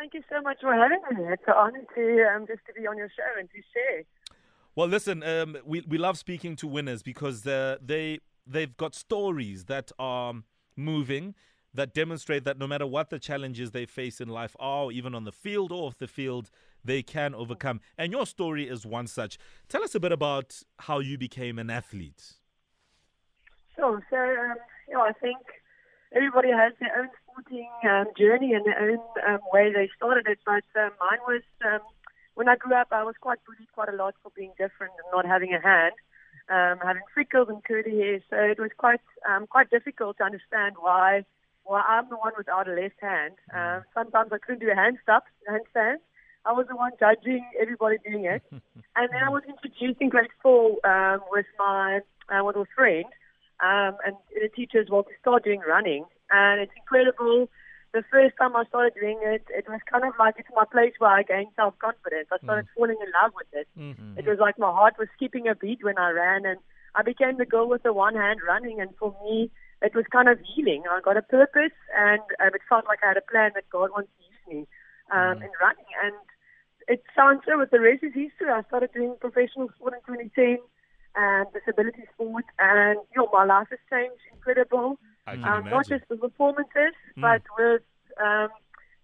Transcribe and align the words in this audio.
thank 0.00 0.14
you 0.14 0.22
so 0.30 0.40
much 0.40 0.58
for 0.62 0.72
having 0.72 1.00
me. 1.14 1.30
It's 1.30 1.42
an 1.46 1.54
honor 1.56 1.84
to 1.94 2.34
um, 2.34 2.46
just 2.46 2.60
to 2.66 2.72
be 2.72 2.86
on 2.86 2.96
your 2.96 3.08
show 3.08 3.38
and 3.38 3.48
to 3.50 3.56
share. 3.74 4.04
Well, 4.74 4.88
listen, 4.88 5.22
um, 5.22 5.58
we 5.64 5.82
we 5.86 5.98
love 5.98 6.16
speaking 6.16 6.56
to 6.56 6.66
winners 6.66 7.02
because 7.02 7.46
uh, 7.46 7.76
they 7.84 8.20
they've 8.46 8.74
got 8.76 8.94
stories 8.94 9.66
that 9.66 9.92
are 9.98 10.34
moving 10.74 11.34
that 11.74 11.94
demonstrate 11.94 12.44
that 12.44 12.58
no 12.58 12.66
matter 12.66 12.86
what 12.86 13.10
the 13.10 13.18
challenges 13.18 13.70
they 13.70 13.86
face 13.86 14.20
in 14.20 14.28
life 14.28 14.56
are, 14.58 14.90
even 14.90 15.14
on 15.14 15.24
the 15.24 15.32
field 15.32 15.70
or 15.70 15.86
off 15.86 15.98
the 15.98 16.08
field, 16.08 16.50
they 16.84 17.00
can 17.02 17.32
overcome. 17.32 17.80
And 17.96 18.10
your 18.10 18.26
story 18.26 18.68
is 18.68 18.84
one 18.84 19.06
such. 19.06 19.38
Tell 19.68 19.84
us 19.84 19.94
a 19.94 20.00
bit 20.00 20.10
about 20.10 20.62
how 20.80 20.98
you 20.98 21.16
became 21.16 21.60
an 21.60 21.70
athlete. 21.70 22.32
Sure. 23.76 24.04
So, 24.10 24.16
um, 24.16 24.56
you 24.88 24.94
know, 24.94 25.02
I 25.02 25.12
think 25.12 25.38
everybody 26.14 26.50
has 26.50 26.72
their 26.80 26.96
own 26.98 27.08
sporting 27.22 27.70
um, 27.88 28.06
journey 28.18 28.52
and 28.54 28.64
their 28.64 28.78
own 28.78 29.00
um, 29.26 29.40
way 29.52 29.72
they 29.72 29.88
started 29.96 30.26
it. 30.26 30.38
But 30.44 30.64
um, 30.78 30.90
mine 31.00 31.20
was 31.26 31.42
um, 31.64 31.80
when 32.34 32.48
I 32.48 32.56
grew 32.56 32.74
up, 32.74 32.88
I 32.90 33.04
was 33.04 33.14
quite 33.20 33.38
bullied 33.46 33.72
quite 33.74 33.88
a 33.88 33.96
lot 33.96 34.14
for 34.22 34.32
being 34.36 34.52
different 34.58 34.92
and 34.98 35.08
not 35.12 35.26
having 35.26 35.54
a 35.54 35.60
hand, 35.60 35.94
um, 36.48 36.84
having 36.86 37.02
freckles 37.14 37.48
and 37.48 37.62
curly 37.64 37.96
hair. 37.98 38.20
So 38.30 38.36
it 38.36 38.58
was 38.58 38.70
quite 38.76 39.00
um, 39.28 39.46
quite 39.46 39.70
difficult 39.70 40.18
to 40.18 40.24
understand 40.24 40.76
why 40.78 41.24
why 41.64 41.82
I'm 41.82 42.08
the 42.08 42.16
one 42.16 42.32
without 42.36 42.68
a 42.68 42.72
left 42.72 43.00
hand. 43.00 43.34
Um, 43.54 43.84
sometimes 43.94 44.32
I 44.32 44.38
couldn't 44.38 44.60
do 44.60 44.70
a 44.70 44.74
handstand. 44.74 45.22
handstand. 45.48 45.98
I 46.44 46.52
was 46.52 46.66
the 46.68 46.76
one 46.76 46.92
judging 46.98 47.44
everybody 47.60 47.96
doing 48.04 48.24
it. 48.24 48.42
and 48.50 49.08
then 49.12 49.22
I 49.22 49.28
was 49.28 49.42
introduced 49.46 50.00
in 50.00 50.08
grade 50.08 50.30
four 50.42 50.84
um, 50.86 51.20
with 51.30 51.46
my 51.58 52.00
uh, 52.32 52.44
with 52.44 52.56
a 52.56 52.64
friend 52.74 53.04
um, 53.62 53.96
and 54.04 54.16
the 54.34 54.48
teachers 54.48 54.88
well 54.90 55.04
to 55.04 55.10
start 55.20 55.44
doing 55.44 55.60
running, 55.60 56.04
and 56.30 56.60
it's 56.60 56.72
incredible. 56.76 57.48
The 57.92 58.04
first 58.10 58.36
time 58.38 58.54
I 58.54 58.64
started 58.64 58.94
doing 58.98 59.18
it, 59.22 59.44
it 59.50 59.68
was 59.68 59.80
kind 59.90 60.04
of 60.04 60.14
like 60.18 60.36
it's 60.38 60.48
my 60.54 60.64
place 60.64 60.94
where 60.98 61.10
I 61.10 61.22
gained 61.22 61.52
self 61.56 61.76
confidence. 61.78 62.28
I 62.32 62.38
started 62.38 62.66
mm. 62.66 62.74
falling 62.76 62.96
in 63.02 63.10
love 63.20 63.32
with 63.34 63.50
it. 63.52 63.68
Mm-hmm. 63.76 64.18
It 64.18 64.26
was 64.26 64.38
like 64.38 64.58
my 64.58 64.70
heart 64.70 64.94
was 64.98 65.08
skipping 65.16 65.48
a 65.48 65.54
beat 65.54 65.82
when 65.82 65.98
I 65.98 66.10
ran, 66.10 66.46
and 66.46 66.58
I 66.94 67.02
became 67.02 67.36
the 67.36 67.44
girl 67.44 67.68
with 67.68 67.82
the 67.82 67.92
one 67.92 68.14
hand 68.14 68.40
running. 68.46 68.80
And 68.80 68.90
for 68.96 69.14
me, 69.24 69.50
it 69.82 69.94
was 69.94 70.04
kind 70.12 70.28
of 70.28 70.38
healing. 70.40 70.84
I 70.88 71.00
got 71.00 71.16
a 71.16 71.22
purpose, 71.22 71.76
and 71.96 72.22
um, 72.40 72.54
it 72.54 72.62
felt 72.68 72.86
like 72.86 73.00
I 73.02 73.08
had 73.08 73.16
a 73.16 73.30
plan 73.30 73.52
that 73.54 73.68
God 73.70 73.90
wants 73.90 74.08
to 74.08 74.22
use 74.24 74.42
me 74.48 74.68
um, 75.10 75.36
mm. 75.36 75.44
in 75.44 75.50
running. 75.60 75.90
And 76.00 76.14
it 76.88 77.02
sounds 77.14 77.42
so, 77.44 77.58
with 77.58 77.70
the 77.70 77.80
rest 77.80 78.04
is 78.04 78.14
history. 78.14 78.48
I 78.48 78.62
started 78.68 78.90
doing 78.94 79.16
professional 79.20 79.68
sport 79.74 79.94
in 79.94 80.00
2010 80.06 80.58
and 81.14 81.46
disability 81.52 82.02
sport, 82.14 82.44
and 82.58 82.98
you 83.14 83.22
know, 83.22 83.28
my 83.32 83.44
life 83.44 83.68
has 83.70 83.78
changed 83.90 84.22
incredible. 84.32 84.98
Um, 85.26 85.70
not 85.70 85.86
just 85.86 86.04
with 86.10 86.20
performances, 86.20 86.94
mm. 87.16 87.20
but 87.20 87.42
with 87.56 87.82
um, 88.20 88.48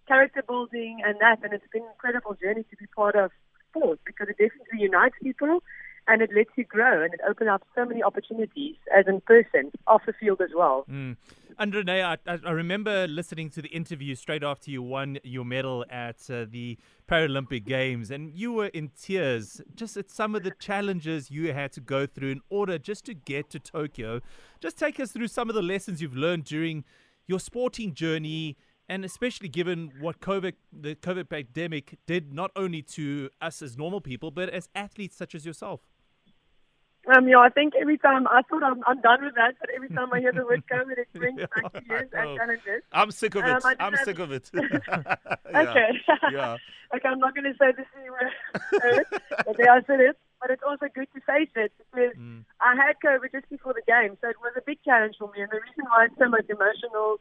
character 0.07 0.43
building 0.45 1.01
and 1.05 1.15
that. 1.21 1.43
And 1.43 1.53
it's 1.53 1.67
been 1.71 1.83
an 1.83 1.89
incredible 1.93 2.33
journey 2.33 2.63
to 2.63 2.75
be 2.75 2.85
part 2.87 3.15
of 3.15 3.31
sport 3.69 3.99
because 4.05 4.27
it 4.29 4.37
definitely 4.37 4.79
unites 4.79 5.15
people 5.21 5.61
and 6.07 6.21
it 6.21 6.29
lets 6.33 6.49
you 6.55 6.63
grow 6.63 7.03
and 7.03 7.13
it 7.13 7.19
opens 7.27 7.49
up 7.49 7.63
so 7.75 7.85
many 7.85 8.01
opportunities 8.01 8.75
as 8.95 9.05
a 9.07 9.19
person 9.21 9.71
off 9.87 10.01
the 10.05 10.13
field 10.13 10.41
as 10.41 10.49
well. 10.55 10.85
Mm. 10.89 11.17
And 11.59 11.73
Renee, 11.73 12.03
I, 12.03 12.17
I, 12.27 12.51
remember 12.51 13.07
listening 13.07 13.49
to 13.49 13.63
the 13.63 13.69
interview 13.69 14.13
straight 14.13 14.43
after 14.43 14.69
you 14.69 14.83
won 14.83 15.17
your 15.23 15.43
medal 15.43 15.85
at 15.89 16.29
uh, 16.29 16.45
the 16.47 16.77
Paralympic 17.09 17.65
Games, 17.65 18.11
and 18.11 18.31
you 18.31 18.51
were 18.51 18.67
in 18.67 18.89
tears 18.89 19.59
just 19.73 19.97
at 19.97 20.11
some 20.11 20.35
of 20.35 20.43
the 20.43 20.51
challenges 20.59 21.31
you 21.31 21.51
had 21.53 21.71
to 21.71 21.81
go 21.81 22.05
through 22.05 22.29
in 22.29 22.41
order 22.51 22.77
just 22.77 23.05
to 23.05 23.15
get 23.15 23.49
to 23.49 23.59
Tokyo. 23.59 24.21
Just 24.59 24.77
take 24.77 24.99
us 24.99 25.11
through 25.11 25.29
some 25.29 25.49
of 25.49 25.55
the 25.55 25.63
lessons 25.63 25.99
you've 25.99 26.15
learned 26.15 26.43
during 26.43 26.83
your 27.25 27.39
sporting 27.39 27.95
journey 27.95 28.55
and 28.87 29.03
especially 29.03 29.49
given 29.49 29.91
what 29.99 30.19
COVID, 30.21 30.53
the 30.71 30.93
COVID 30.93 31.27
pandemic 31.27 31.97
did 32.05 32.33
not 32.33 32.51
only 32.55 32.83
to 32.83 33.31
us 33.41 33.63
as 33.63 33.75
normal 33.77 33.99
people, 33.99 34.29
but 34.29 34.49
as 34.49 34.69
athletes 34.75 35.17
such 35.17 35.33
as 35.33 35.43
yourself. 35.43 35.81
Um, 37.07 37.27
yeah, 37.27 37.39
I 37.39 37.49
think 37.49 37.73
every 37.79 37.97
time 37.97 38.27
I 38.27 38.41
thought 38.49 38.63
I'm, 38.63 38.83
I'm 38.85 38.99
done 38.99 39.23
with 39.23 39.35
that, 39.35 39.55
but 39.59 39.69
every 39.73 39.89
time 39.89 40.11
I 40.11 40.19
hear 40.19 40.33
the 40.33 40.43
word 40.43 40.63
COVID, 40.69 40.97
it 40.97 41.07
brings 41.13 41.39
back 41.55 41.87
years 41.87 42.09
and 42.11 42.37
challenges. 42.37 42.83
I'm 42.91 43.11
sick 43.11 43.35
of 43.35 43.45
it. 43.45 43.65
Um, 43.65 43.75
I'm 43.79 43.93
have... 43.93 44.05
sick 44.05 44.19
of 44.19 44.31
it. 44.31 44.51
okay. 44.55 45.89
yeah. 46.31 46.57
okay, 46.93 47.07
I'm 47.07 47.19
not 47.19 47.33
going 47.33 47.45
to 47.45 47.55
say 47.57 47.71
this 47.71 47.85
anywhere, 47.97 48.31
but 49.45 49.57
there 49.57 49.71
I 49.71 49.81
said 49.83 50.01
it. 50.01 50.17
But 50.39 50.51
it's 50.51 50.61
also 50.61 50.85
good 50.93 51.07
to 51.15 51.21
face 51.21 51.49
it 51.55 51.71
because 51.79 52.13
mm. 52.15 52.45
I 52.61 52.75
had 52.75 52.97
COVID 53.03 53.31
just 53.31 53.49
before 53.49 53.73
the 53.73 53.81
game, 53.87 54.17
so 54.21 54.29
it 54.29 54.37
was 54.39 54.53
a 54.55 54.61
big 54.61 54.77
challenge 54.83 55.15
for 55.17 55.31
me. 55.31 55.41
And 55.41 55.49
the 55.49 55.57
reason 55.57 55.85
why 55.89 56.05
it's 56.05 56.17
so 56.19 56.29
much 56.29 56.45
emotional 56.47 57.17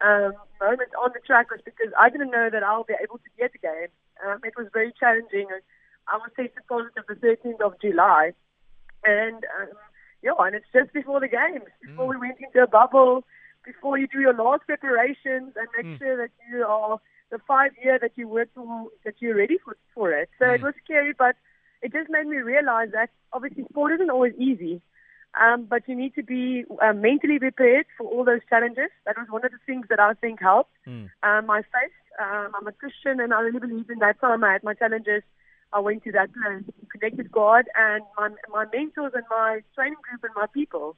um, 0.00 0.32
moment 0.60 0.88
on 0.96 1.10
the 1.12 1.20
track 1.26 1.50
was 1.50 1.60
because 1.62 1.92
I 1.98 2.08
didn't 2.08 2.30
know 2.30 2.48
that 2.48 2.62
I'll 2.62 2.84
be 2.84 2.94
able 3.02 3.18
to 3.18 3.30
get 3.36 3.52
the 3.52 3.58
game. 3.58 3.92
Um, 4.24 4.40
it 4.44 4.54
was 4.56 4.68
very 4.72 4.94
challenging. 4.98 5.48
I 6.08 6.16
was 6.16 6.30
tested 6.36 6.64
positive 6.68 7.04
the 7.06 7.16
13th 7.16 7.60
of 7.60 7.78
July 7.82 8.32
and 9.04 9.44
um, 9.60 9.68
yeah, 10.22 10.32
and 10.38 10.54
it's 10.54 10.66
just 10.72 10.92
before 10.92 11.20
the 11.20 11.28
games, 11.28 11.68
before 11.86 12.06
mm. 12.06 12.10
we 12.10 12.28
went 12.28 12.38
into 12.40 12.62
a 12.62 12.66
bubble, 12.66 13.24
before 13.64 13.98
you 13.98 14.06
do 14.06 14.20
your 14.20 14.34
last 14.34 14.62
preparations 14.66 15.52
and 15.56 15.68
make 15.76 15.86
mm. 15.86 15.98
sure 15.98 16.16
that 16.16 16.30
you 16.50 16.64
are 16.64 16.98
the 17.30 17.38
five 17.46 17.72
year 17.82 17.98
that 18.00 18.12
you 18.16 18.28
work 18.28 18.48
for, 18.54 18.88
that 19.04 19.14
you're 19.20 19.36
ready 19.36 19.58
for, 19.62 19.76
for 19.94 20.12
it. 20.12 20.30
So 20.38 20.46
mm. 20.46 20.54
it 20.54 20.62
was 20.62 20.74
scary, 20.84 21.12
but 21.16 21.36
it 21.82 21.92
just 21.92 22.08
made 22.08 22.26
me 22.26 22.38
realize 22.38 22.88
that 22.92 23.10
obviously 23.32 23.64
sport 23.64 23.92
isn't 23.92 24.10
always 24.10 24.34
easy. 24.38 24.80
Um, 25.38 25.66
but 25.68 25.82
you 25.88 25.96
need 25.96 26.14
to 26.14 26.22
be 26.22 26.64
uh, 26.80 26.92
mentally 26.92 27.40
prepared 27.40 27.86
for 27.98 28.06
all 28.06 28.24
those 28.24 28.40
challenges. 28.48 28.90
That 29.04 29.18
was 29.18 29.26
one 29.28 29.44
of 29.44 29.50
the 29.50 29.58
things 29.66 29.86
that 29.90 29.98
I 29.98 30.14
think 30.14 30.40
helped. 30.40 30.70
Mm. 30.86 31.10
Um, 31.24 31.46
my 31.46 31.62
faith, 31.62 31.92
um, 32.22 32.52
I'm 32.54 32.66
a 32.68 32.72
Christian, 32.72 33.18
and 33.18 33.34
I 33.34 33.40
really 33.40 33.58
believe 33.58 33.90
in 33.90 33.98
that 33.98 34.20
time 34.20 34.44
I 34.44 34.52
had 34.52 34.62
my 34.62 34.74
challenges 34.74 35.24
I 35.72 35.80
went 35.80 36.04
to 36.04 36.12
that 36.12 36.30
place, 36.32 36.62
connected 36.98 37.30
God 37.30 37.64
and 37.74 38.02
my 38.16 38.28
my 38.50 38.64
mentors 38.72 39.12
and 39.14 39.24
my 39.30 39.60
training 39.74 39.98
group 40.02 40.22
and 40.22 40.32
my 40.36 40.46
people, 40.46 40.96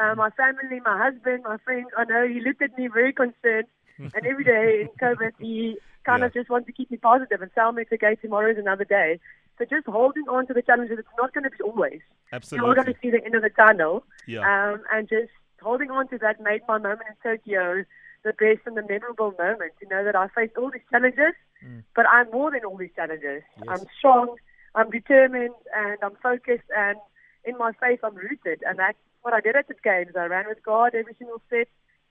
uh, 0.00 0.14
my 0.14 0.30
family, 0.30 0.80
my 0.84 0.98
husband, 0.98 1.42
my 1.44 1.58
friends. 1.58 1.88
I 1.96 2.04
know 2.04 2.26
he 2.26 2.40
looked 2.40 2.62
at 2.62 2.76
me 2.78 2.88
very 2.88 3.12
concerned, 3.12 3.68
and 3.98 4.26
every 4.26 4.44
day 4.44 4.82
in 4.82 4.88
COVID 5.02 5.32
he 5.38 5.78
kind 6.04 6.20
yeah. 6.20 6.26
of 6.26 6.34
just 6.34 6.50
wanted 6.50 6.66
to 6.66 6.72
keep 6.72 6.90
me 6.90 6.96
positive 6.96 7.42
and 7.42 7.50
tell 7.54 7.72
me 7.72 7.82
it's 7.82 7.92
okay. 7.92 8.16
Tomorrow 8.16 8.52
is 8.52 8.58
another 8.58 8.84
day. 8.84 9.20
So 9.58 9.64
just 9.64 9.86
holding 9.86 10.24
on 10.28 10.46
to 10.46 10.54
the 10.54 10.62
challenges. 10.62 10.98
It's 10.98 11.16
not 11.18 11.32
going 11.34 11.44
to 11.44 11.50
be 11.50 11.62
always. 11.62 12.00
Absolutely. 12.32 12.66
You're 12.66 12.74
going 12.74 12.92
to 12.94 13.00
see 13.02 13.10
the 13.10 13.24
end 13.24 13.34
of 13.34 13.42
the 13.42 13.50
tunnel. 13.50 14.04
Yeah. 14.26 14.40
Um, 14.40 14.82
and 14.92 15.08
just 15.08 15.30
holding 15.60 15.90
on 15.90 16.08
to 16.08 16.18
that 16.18 16.40
made 16.40 16.62
my 16.66 16.78
moment 16.78 17.08
in 17.10 17.16
Tokyo 17.22 17.84
the 18.24 18.32
best 18.32 18.66
and 18.66 18.76
the 18.76 18.82
memorable 18.88 19.34
moment. 19.38 19.72
To 19.80 19.88
know 19.88 20.02
that 20.04 20.16
I 20.16 20.28
faced 20.28 20.56
all 20.56 20.70
these 20.70 20.82
challenges 20.90 21.34
Mm. 21.64 21.84
But 21.94 22.06
I'm 22.08 22.30
more 22.30 22.50
than 22.50 22.64
all 22.64 22.76
these 22.76 22.90
challenges. 22.94 23.42
Yes. 23.56 23.66
I'm 23.68 23.84
strong, 23.98 24.36
I'm 24.74 24.90
determined, 24.90 25.54
and 25.74 25.98
I'm 26.02 26.16
focused, 26.22 26.68
and 26.76 26.98
in 27.44 27.58
my 27.58 27.72
faith, 27.80 28.00
I'm 28.02 28.14
rooted. 28.14 28.62
And 28.66 28.78
that's 28.78 28.98
what 29.22 29.34
I 29.34 29.40
did 29.40 29.56
at 29.56 29.68
the 29.68 29.74
games. 29.82 30.12
I 30.16 30.26
ran 30.26 30.46
with 30.48 30.62
God 30.64 30.94
every 30.94 31.14
single 31.18 31.40
step. 31.46 31.68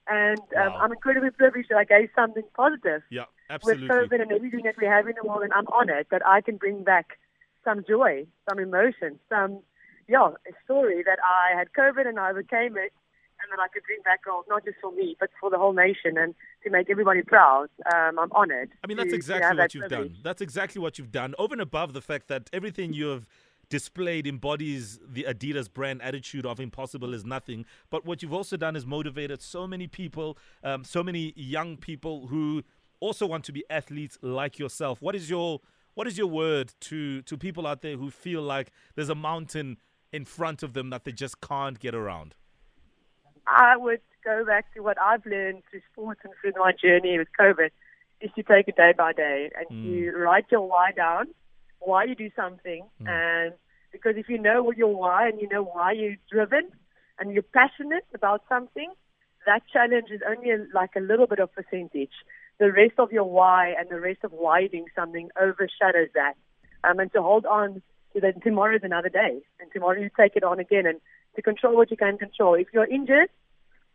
And 0.08 0.40
um, 0.58 0.74
wow. 0.74 0.80
I'm 0.82 0.92
incredibly 0.92 1.30
privileged 1.32 1.70
that 1.70 1.78
I 1.78 1.84
gave 1.84 2.10
something 2.16 2.44
positive. 2.56 3.02
Yeah, 3.10 3.26
absolutely. 3.50 3.88
With 3.88 4.10
COVID 4.12 4.22
and 4.22 4.32
everything 4.32 4.62
that 4.64 4.76
we 4.80 4.88
have 4.88 5.08
in 5.08 5.14
the 5.22 5.28
world, 5.28 5.44
and 5.44 5.54
I'm 5.54 5.68
honored 5.68 6.08
that 6.12 6.26
I 6.26 6.42
can 6.42 6.58
bring 6.58 6.84
back 6.84 7.18
some 7.64 7.84
joy, 7.88 8.26
some 8.50 8.60
emotion, 8.60 9.20
some, 9.30 9.60
yeah, 10.08 10.30
a 10.30 10.54
story 10.66 11.04
that 11.04 11.20
I 11.24 11.58
had 11.58 11.70
COVID 11.78 12.08
and 12.08 12.20
I 12.20 12.32
overcame 12.32 12.76
it 12.78 12.92
that 13.52 13.60
I 13.60 13.68
could 13.68 13.84
bring 13.84 14.02
back 14.04 14.26
gold, 14.26 14.46
not 14.50 14.66
just 14.66 14.78
for 14.82 14.92
me, 14.92 15.16
but 15.20 15.30
for 15.40 15.50
the 15.50 15.58
whole 15.58 15.74
nation 15.74 16.18
and 16.18 16.34
to 16.64 16.70
make 16.70 16.90
everybody 16.90 17.22
proud. 17.22 17.68
Um, 17.94 18.18
I'm 18.18 18.32
honored. 18.32 18.72
I 18.84 18.88
mean, 18.88 18.98
that's 18.98 19.12
to, 19.12 19.16
exactly 19.16 19.48
what 19.48 19.58
that 19.58 19.74
you've 19.74 19.88
privilege. 19.88 20.14
done. 20.14 20.22
That's 20.24 20.42
exactly 20.42 20.82
what 20.82 20.98
you've 20.98 21.12
done. 21.12 21.36
Over 21.38 21.54
and 21.54 21.62
above 21.62 21.94
the 21.94 22.02
fact 22.02 22.28
that 22.30 22.50
everything 22.52 22.94
you 22.94 23.08
have 23.08 23.28
displayed 23.70 24.28
embodies 24.28 25.00
the 25.08 25.26
Adidas 25.28 25.72
brand 25.72 26.02
attitude 26.02 26.46
of 26.46 26.60
impossible 26.60 27.14
is 27.14 27.24
nothing. 27.26 27.66
But 27.90 28.06
what 28.06 28.22
you've 28.22 28.34
also 28.34 28.58
done 28.58 28.76
is 28.76 28.86
motivated 28.86 29.42
so 29.42 29.66
many 29.66 29.88
people, 29.88 30.38
um, 30.64 30.84
so 30.84 31.02
many 31.02 31.34
young 31.36 31.78
people 31.78 32.28
who 32.28 32.64
also 33.00 33.26
want 33.26 33.46
to 33.46 33.52
be 33.52 33.64
athletes 33.70 34.18
like 34.22 34.60
yourself. 34.60 35.02
What 35.02 35.16
is 35.16 35.30
your 35.30 35.62
what 35.94 36.08
is 36.08 36.18
your 36.18 36.28
word 36.28 36.74
to 36.82 37.22
to 37.24 37.38
people 37.38 37.66
out 37.66 37.82
there 37.82 37.98
who 37.98 38.12
feel 38.12 38.42
like 38.42 38.72
there's 38.96 39.10
a 39.10 39.16
mountain 39.16 39.78
in 40.12 40.26
front 40.26 40.62
of 40.64 40.74
them 40.74 40.90
that 40.90 41.06
they 41.06 41.12
just 41.12 41.42
can't 41.42 41.80
get 41.80 41.96
around? 41.96 42.36
I 43.48 43.78
would 43.78 44.02
go 44.24 44.46
back 44.46 44.74
to 44.74 44.82
what 44.82 44.98
I've 45.02 45.26
learned 45.26 45.64
through 45.70 45.82
sports 45.92 46.22
and 46.24 46.34
through 46.40 46.54
my 46.58 46.72
journey 46.72 47.18
with 47.18 47.28
COVID 47.40 47.70
is 48.22 48.30
to 48.36 48.44
take 48.44 48.68
it 48.68 48.76
day 48.76 48.94
by 48.96 49.14
day 49.14 49.50
and 49.58 49.68
mm. 49.70 49.84
you 49.84 50.18
write 50.18 50.46
your 50.52 50.68
why 50.68 50.92
down, 50.92 51.28
why 51.80 52.04
you 52.04 52.16
do 52.16 52.30
something, 52.36 52.84
mm. 53.02 53.08
and 53.10 53.54
because 53.92 54.16
if 54.16 54.30
you 54.30 54.38
know 54.38 54.64
what 54.64 54.78
your 54.78 54.96
why 54.96 55.28
and 55.28 55.42
you 55.42 55.50
know 55.50 55.64
why 55.64 55.92
you're 55.92 56.16
driven 56.32 56.70
and 57.20 57.34
you're 57.34 57.44
passionate 57.44 58.06
about 58.14 58.44
something, 58.48 58.92
that 59.46 59.64
challenge 59.72 60.10
is 60.12 60.22
only 60.28 60.52
a, 60.52 60.66
like 60.74 60.92
a 60.96 61.02
little 61.02 61.28
bit 61.28 61.40
of 61.40 61.52
percentage. 61.54 62.12
The 62.60 62.72
rest 62.72 62.94
of 63.00 63.12
your 63.12 63.24
why 63.24 63.74
and 63.78 63.90
the 63.90 64.00
rest 64.00 64.20
of 64.24 64.32
why 64.32 64.60
you're 64.60 64.70
doing 64.70 64.86
something 64.96 65.30
overshadows 65.40 66.10
that. 66.14 66.34
Um, 66.84 67.00
and 67.00 67.12
to 67.14 67.22
hold 67.22 67.46
on 67.46 67.82
to 68.14 68.22
that 68.22 68.42
tomorrow 68.44 68.76
is 68.76 68.84
another 68.84 69.10
day, 69.10 69.42
and 69.60 69.72
tomorrow 69.74 70.00
you 70.00 70.10
take 70.16 70.36
it 70.36 70.44
on 70.44 70.60
again 70.60 70.86
and 70.86 71.00
to 71.36 71.42
control 71.42 71.76
what 71.76 71.92
you 71.92 71.98
can 71.98 72.18
control. 72.18 72.56
If 72.56 72.68
you're 72.74 72.86
injured, 72.86 73.30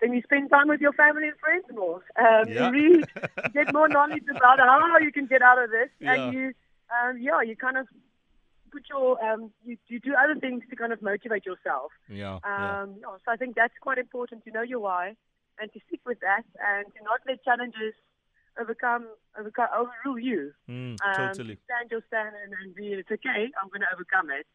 then 0.00 0.12
you 0.12 0.23
spend 0.23 0.50
time 0.50 0.69
with 0.69 0.81
your 0.81 0.93
family 0.93 1.29
and 1.29 1.38
friends 1.38 1.65
more. 1.73 2.03
Um, 2.19 2.49
Yeah. 2.49 2.67
You 2.67 2.73
read, 2.73 3.06
you 3.44 3.50
get 3.53 3.73
more 3.73 3.88
knowledge 3.88 4.25
about 4.31 4.59
how 4.59 4.99
you 4.99 5.12
can 5.12 5.27
get 5.27 5.43
out 5.43 5.62
of 5.62 5.71
this, 5.71 5.91
Yeah. 6.00 6.15
and 6.15 6.35
you, 6.35 6.53
um, 6.94 7.19
yeah, 7.19 7.41
you 7.43 7.56
kind 7.56 7.77
of 7.77 7.87
put 8.71 8.85
your, 8.91 9.23
um, 9.25 9.50
you, 9.65 9.77
you 9.88 10.00
do 10.00 10.12
other 10.15 10.38
things 10.38 10.62
to 10.71 10.77
kind 10.77 10.93
of 10.93 11.00
motivate 11.00 11.47
yourself. 11.47 11.93
Yeah. 12.09 12.38
yeah. 12.44 12.83
Um, 12.83 12.97
yeah, 13.00 13.17
so 13.25 13.33
I 13.33 13.37
think 13.37 13.55
that's 13.56 13.75
quite 13.81 13.99
important 13.99 14.44
to 14.44 14.50
know 14.50 14.62
your 14.62 14.81
why 14.81 15.17
and 15.59 15.73
to 15.73 15.81
stick 15.88 16.00
with 16.05 16.21
that 16.21 16.44
and 16.61 16.87
to 16.94 17.03
not 17.05 17.21
let 17.27 17.43
challenges 17.43 17.94
overcome, 18.61 19.06
overcome 19.38 19.69
overrule 19.75 20.19
you. 20.19 20.53
Mm, 20.69 20.97
Um, 21.05 21.15
totally. 21.17 21.59
Stand 21.65 21.91
your 21.91 22.03
stand 22.09 22.35
and, 22.43 22.53
and 22.61 22.75
be, 22.75 22.93
it's 22.93 23.11
okay, 23.11 23.49
I'm 23.62 23.69
going 23.69 23.81
to 23.81 23.93
overcome 23.94 24.31
it. 24.31 24.47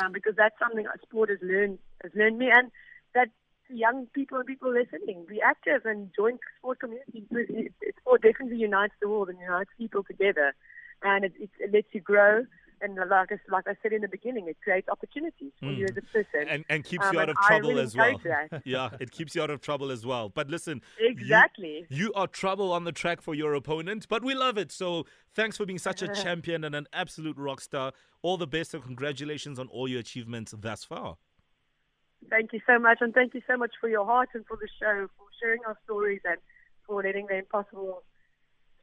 Um, 0.00 0.12
because 0.12 0.34
that's 0.36 0.54
something 0.58 0.86
sport 1.02 1.30
has 1.30 1.38
learned, 1.42 1.78
has 2.02 2.12
learned 2.14 2.38
me. 2.38 2.50
And 2.52 2.70
that 3.14 3.28
young 3.68 4.06
people 4.14 4.38
and 4.38 4.46
people 4.46 4.72
listening, 4.72 5.26
be 5.28 5.40
active 5.40 5.82
and 5.84 6.10
join 6.16 6.38
sport 6.58 6.80
communities. 6.80 7.24
It- 7.30 7.72
it- 7.80 7.94
Sport 7.98 8.22
definitely 8.22 8.56
unites 8.58 8.94
the 9.00 9.08
world 9.08 9.28
and 9.28 9.38
unites 9.38 9.70
people 9.76 10.02
together. 10.04 10.54
And 11.02 11.24
it, 11.24 11.32
it 11.58 11.72
lets 11.72 11.88
you 11.92 12.00
grow. 12.00 12.46
And 12.80 12.96
like 12.96 13.32
I, 13.32 13.38
like 13.50 13.66
I 13.66 13.74
said 13.82 13.92
in 13.92 14.02
the 14.02 14.08
beginning, 14.08 14.46
it 14.48 14.56
creates 14.62 14.88
opportunities 14.88 15.52
for 15.60 15.72
you 15.72 15.84
as 15.86 15.96
a 15.96 16.02
person. 16.02 16.48
And, 16.48 16.64
and 16.68 16.84
keeps 16.84 17.06
Um, 17.06 17.14
you 17.14 17.20
out 17.20 17.28
of 17.28 17.36
trouble 17.46 17.70
really 17.70 17.82
as 17.82 17.96
well. 17.96 18.20
yeah, 18.64 18.90
it 19.00 19.10
keeps 19.10 19.34
you 19.34 19.42
out 19.42 19.50
of 19.50 19.60
trouble 19.60 19.90
as 19.90 20.06
well. 20.06 20.28
But 20.28 20.48
listen, 20.48 20.80
you- 20.98 21.08
Exactly. 21.08 21.86
You, 21.90 22.12
are 22.14 22.26
trouble 22.26 22.72
on 22.72 22.84
the 22.84 22.92
track 22.92 23.20
for 23.20 23.34
your 23.34 23.54
opponent, 23.54 24.06
but 24.08 24.22
we 24.22 24.34
love 24.34 24.56
it. 24.58 24.70
So 24.70 25.06
thanks 25.34 25.56
for 25.56 25.66
being 25.66 25.78
such 25.78 26.02
a 26.02 26.08
champion 26.22 26.64
and 26.64 26.74
an 26.74 26.86
absolute 26.92 27.36
rock 27.36 27.60
star. 27.60 27.92
All 28.22 28.36
the 28.36 28.46
best 28.46 28.74
and 28.74 28.82
congratulations 28.82 29.58
on 29.58 29.68
all 29.68 29.88
your 29.88 30.00
achievements 30.00 30.54
thus 30.56 30.84
far. 30.84 31.16
Thank 32.30 32.52
you 32.52 32.60
so 32.66 32.78
much, 32.78 32.98
and 33.00 33.14
thank 33.14 33.34
you 33.34 33.42
so 33.46 33.56
much 33.56 33.72
for 33.80 33.88
your 33.88 34.04
heart 34.04 34.30
and 34.34 34.44
for 34.46 34.56
the 34.56 34.68
show, 34.80 35.06
for 35.16 35.26
sharing 35.40 35.60
our 35.66 35.76
stories 35.84 36.20
and 36.24 36.38
for 36.84 37.02
letting 37.02 37.26
the 37.28 37.36
impossible 37.38 38.02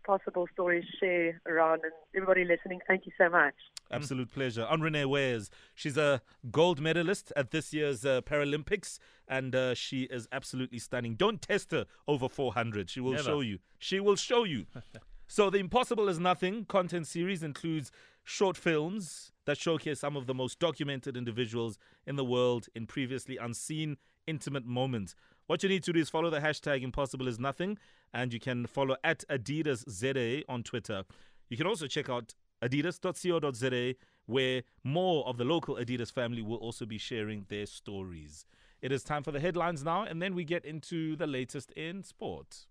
possible 0.06 0.48
stories 0.54 0.86
share 1.00 1.42
around 1.46 1.82
and 1.84 1.92
everybody 2.16 2.46
listening. 2.46 2.80
Thank 2.88 3.06
you 3.06 3.12
so 3.18 3.30
much. 3.30 3.56
Absolute 3.92 4.32
pleasure. 4.32 4.66
Anrune 4.70 5.06
Weyers, 5.06 5.50
she's 5.74 5.98
a 5.98 6.22
gold 6.52 6.82
medalist 6.82 7.32
at 7.36 7.52
this 7.52 7.74
year's 7.74 8.06
uh, 8.06 8.22
Paralympics, 8.22 8.98
and 9.28 9.56
uh, 9.56 9.74
she 9.74 10.04
is 10.04 10.28
absolutely 10.32 10.80
stunning. 10.80 11.16
Don't 11.16 11.42
test 11.42 11.72
her 11.72 11.86
over 12.08 12.28
400. 12.28 12.90
She 12.90 13.00
will 13.00 13.12
Never. 13.12 13.24
show 13.24 13.40
you. 13.42 13.60
She 13.78 14.00
will 14.00 14.16
show 14.16 14.44
you. 14.44 14.66
so, 15.28 15.50
The 15.50 15.60
Impossible 15.60 16.10
is 16.10 16.20
Nothing 16.20 16.66
content 16.66 17.08
series 17.08 17.44
includes 17.44 17.92
short 18.24 18.58
films 18.58 19.32
that 19.46 19.58
showcase 19.58 20.00
some 20.00 20.18
of 20.18 20.26
the 20.26 20.34
most 20.34 20.60
documented 20.60 21.16
individuals 21.16 21.78
in 22.08 22.16
the 22.16 22.26
world 22.26 22.68
in 22.74 22.88
previously 22.88 23.38
unseen 23.38 23.98
intimate 24.26 24.66
moments. 24.66 25.16
What 25.48 25.62
you 25.62 25.70
need 25.70 25.84
to 25.84 25.94
do 25.94 26.00
is 26.00 26.10
follow 26.10 26.32
the 26.32 26.40
hashtag 26.40 26.82
Impossible 26.82 27.28
is 27.28 27.40
Nothing, 27.40 27.78
and 28.12 28.34
you 28.34 28.40
can 28.40 28.66
follow 28.66 28.96
at 29.04 29.24
Adidas 29.30 29.88
ZA 29.88 30.42
on 30.50 30.64
Twitter. 30.64 31.04
You 31.50 31.58
can 31.58 31.68
also 31.68 31.86
check 31.86 32.10
out 32.10 32.34
adidas.co.za, 32.62 33.96
where 34.26 34.64
more 34.84 35.26
of 35.28 35.38
the 35.38 35.44
local 35.44 35.76
Adidas 35.76 36.12
family 36.12 36.42
will 36.42 36.58
also 36.58 36.86
be 36.86 36.98
sharing 36.98 37.46
their 37.50 37.66
stories. 37.66 38.46
It 38.82 38.92
is 38.92 39.04
time 39.04 39.24
for 39.24 39.32
the 39.32 39.40
headlines 39.40 39.84
now, 39.84 40.04
and 40.04 40.22
then 40.22 40.36
we 40.36 40.44
get 40.44 40.66
into 40.66 41.16
the 41.16 41.28
latest 41.28 41.72
in 41.72 42.04
sport. 42.04 42.68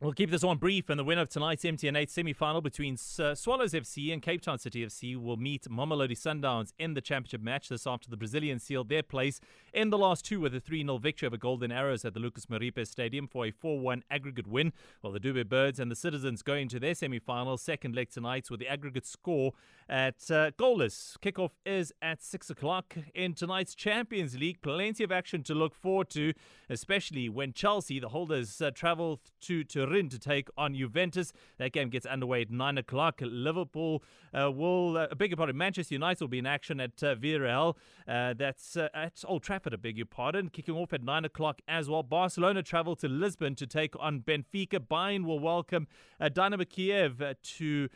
We'll 0.00 0.12
keep 0.12 0.30
this 0.30 0.44
one 0.44 0.58
brief, 0.58 0.88
and 0.90 0.96
the 0.96 1.02
winner 1.02 1.22
of 1.22 1.28
tonight's 1.28 1.64
MTN8 1.64 2.08
semi-final 2.08 2.60
between 2.60 2.96
uh, 3.18 3.34
Swallows 3.34 3.72
FC 3.72 4.12
and 4.12 4.22
Cape 4.22 4.40
Town 4.40 4.56
City 4.56 4.86
FC 4.86 5.20
will 5.20 5.36
meet 5.36 5.64
Mamelodi 5.64 6.12
Sundowns 6.12 6.72
in 6.78 6.94
the 6.94 7.00
championship 7.00 7.40
match. 7.40 7.68
This 7.68 7.84
after 7.84 8.08
the 8.08 8.16
Brazilians 8.16 8.62
sealed 8.62 8.90
their 8.90 9.02
place 9.02 9.40
in 9.74 9.90
the 9.90 9.98
last 9.98 10.24
two 10.24 10.38
with 10.38 10.54
a 10.54 10.60
3-0 10.60 11.00
victory 11.00 11.26
over 11.26 11.36
Golden 11.36 11.72
Arrows 11.72 12.04
at 12.04 12.14
the 12.14 12.20
Lucas 12.20 12.48
Moripe 12.48 12.86
Stadium 12.86 13.26
for 13.26 13.44
a 13.44 13.50
4-1 13.50 14.02
aggregate 14.08 14.46
win. 14.46 14.72
While 15.00 15.12
the 15.12 15.18
Dube 15.18 15.48
Birds 15.48 15.80
and 15.80 15.90
the 15.90 15.96
Citizens 15.96 16.42
go 16.42 16.54
into 16.54 16.78
their 16.78 16.94
semi-final 16.94 17.58
second 17.58 17.96
leg 17.96 18.08
tonight 18.08 18.52
with 18.52 18.60
the 18.60 18.68
aggregate 18.68 19.04
score 19.04 19.50
at 19.88 20.30
uh, 20.30 20.52
goalless. 20.52 21.16
Kickoff 21.18 21.50
is 21.66 21.92
at 22.00 22.22
6 22.22 22.50
o'clock 22.50 22.94
in 23.16 23.34
tonight's 23.34 23.74
Champions 23.74 24.38
League. 24.38 24.62
Plenty 24.62 25.02
of 25.02 25.10
action 25.10 25.42
to 25.42 25.54
look 25.54 25.74
forward 25.74 26.08
to, 26.10 26.34
especially 26.70 27.28
when 27.28 27.52
Chelsea, 27.52 27.98
the 27.98 28.10
holders, 28.10 28.60
uh, 28.60 28.70
travel 28.70 29.20
to 29.40 29.64
Turin 29.88 30.08
to 30.10 30.18
take 30.18 30.48
on 30.56 30.74
Juventus. 30.74 31.32
That 31.58 31.72
game 31.72 31.88
gets 31.88 32.06
underway 32.06 32.42
at 32.42 32.50
9 32.50 32.78
o'clock. 32.78 33.20
Liverpool 33.22 34.02
uh, 34.34 34.50
will, 34.50 34.96
uh, 34.96 35.14
beg 35.14 35.30
your 35.30 35.36
pardon, 35.36 35.56
Manchester 35.56 35.94
United 35.94 36.20
will 36.20 36.28
be 36.28 36.38
in 36.38 36.46
action 36.46 36.80
at 36.80 36.96
uh. 36.98 37.76
Uh, 38.06 38.34
that's 38.34 38.76
uh, 38.76 38.88
at 38.94 39.24
Old 39.26 39.42
Trafford, 39.42 39.72
I 39.72 39.76
beg 39.76 39.96
your 39.96 40.06
pardon. 40.06 40.50
Kicking 40.50 40.74
off 40.74 40.92
at 40.92 41.02
9 41.02 41.24
o'clock 41.24 41.62
as 41.66 41.88
well. 41.88 42.02
Barcelona 42.02 42.62
travel 42.62 42.96
to 42.96 43.08
Lisbon 43.08 43.54
to 43.56 43.66
take 43.66 43.94
on 43.98 44.20
Benfica. 44.20 44.78
Bayern 44.78 45.24
will 45.24 45.40
welcome 45.40 45.86
uh, 46.20 46.28
Dynamo 46.28 46.64
Kiev 46.64 47.22
uh, 47.22 47.34
to 47.42 47.88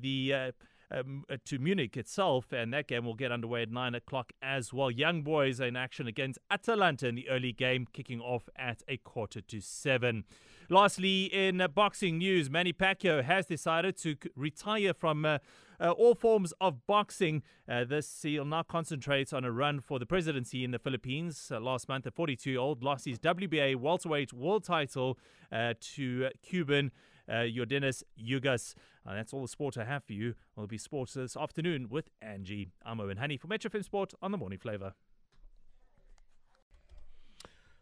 the. 0.00 0.52
Um, 0.92 1.24
uh, 1.30 1.36
to 1.44 1.60
Munich 1.60 1.96
itself, 1.96 2.52
and 2.52 2.74
that 2.74 2.88
game 2.88 3.04
will 3.04 3.14
get 3.14 3.30
underway 3.30 3.62
at 3.62 3.70
9 3.70 3.94
o'clock 3.94 4.32
as 4.42 4.72
well. 4.72 4.90
Young 4.90 5.22
boys 5.22 5.60
in 5.60 5.76
action 5.76 6.08
against 6.08 6.40
Atalanta 6.50 7.06
in 7.06 7.14
the 7.14 7.28
early 7.28 7.52
game, 7.52 7.86
kicking 7.92 8.20
off 8.20 8.48
at 8.56 8.82
a 8.88 8.96
quarter 8.96 9.40
to 9.40 9.60
7. 9.60 10.24
Lastly, 10.68 11.24
in 11.26 11.60
uh, 11.60 11.68
boxing 11.68 12.18
news, 12.18 12.50
Manny 12.50 12.72
Pacquiao 12.72 13.22
has 13.22 13.46
decided 13.46 13.96
to 13.98 14.16
c- 14.20 14.30
retire 14.34 14.92
from 14.92 15.24
uh, 15.24 15.38
uh, 15.80 15.90
all 15.90 16.14
forms 16.14 16.52
of 16.60 16.86
boxing. 16.86 17.42
Uh, 17.68 17.84
this 17.84 18.22
he'll 18.22 18.44
now 18.44 18.62
concentrate 18.62 19.32
on 19.32 19.44
a 19.44 19.50
run 19.50 19.80
for 19.80 19.98
the 19.98 20.06
presidency 20.06 20.62
in 20.62 20.70
the 20.70 20.78
Philippines. 20.78 21.50
Uh, 21.52 21.58
last 21.58 21.88
month, 21.88 22.06
a 22.06 22.10
42-year-old 22.10 22.82
lost 22.82 23.04
his 23.06 23.18
WBA 23.18 23.76
welterweight 23.76 24.32
world 24.32 24.64
title 24.64 25.18
uh, 25.50 25.74
to 25.80 26.26
uh, 26.26 26.30
Cuban 26.42 26.92
uh, 27.30 27.44
Yordenis 27.44 28.02
Ugás. 28.20 28.74
Uh, 29.06 29.14
that's 29.14 29.32
all 29.32 29.42
the 29.42 29.48
sport 29.48 29.78
I 29.78 29.84
have 29.84 30.04
for 30.04 30.12
you. 30.12 30.34
We'll 30.56 30.66
be 30.66 30.78
sports 30.78 31.14
this 31.14 31.36
afternoon 31.36 31.88
with 31.88 32.10
Angie. 32.20 32.72
I'm 32.84 33.00
Owen 33.00 33.18
Honey 33.18 33.36
for 33.36 33.46
Metro 33.46 33.70
FM 33.70 33.84
Sport 33.84 34.12
on 34.20 34.32
the 34.32 34.38
Morning 34.38 34.58
Flava. 34.58 34.94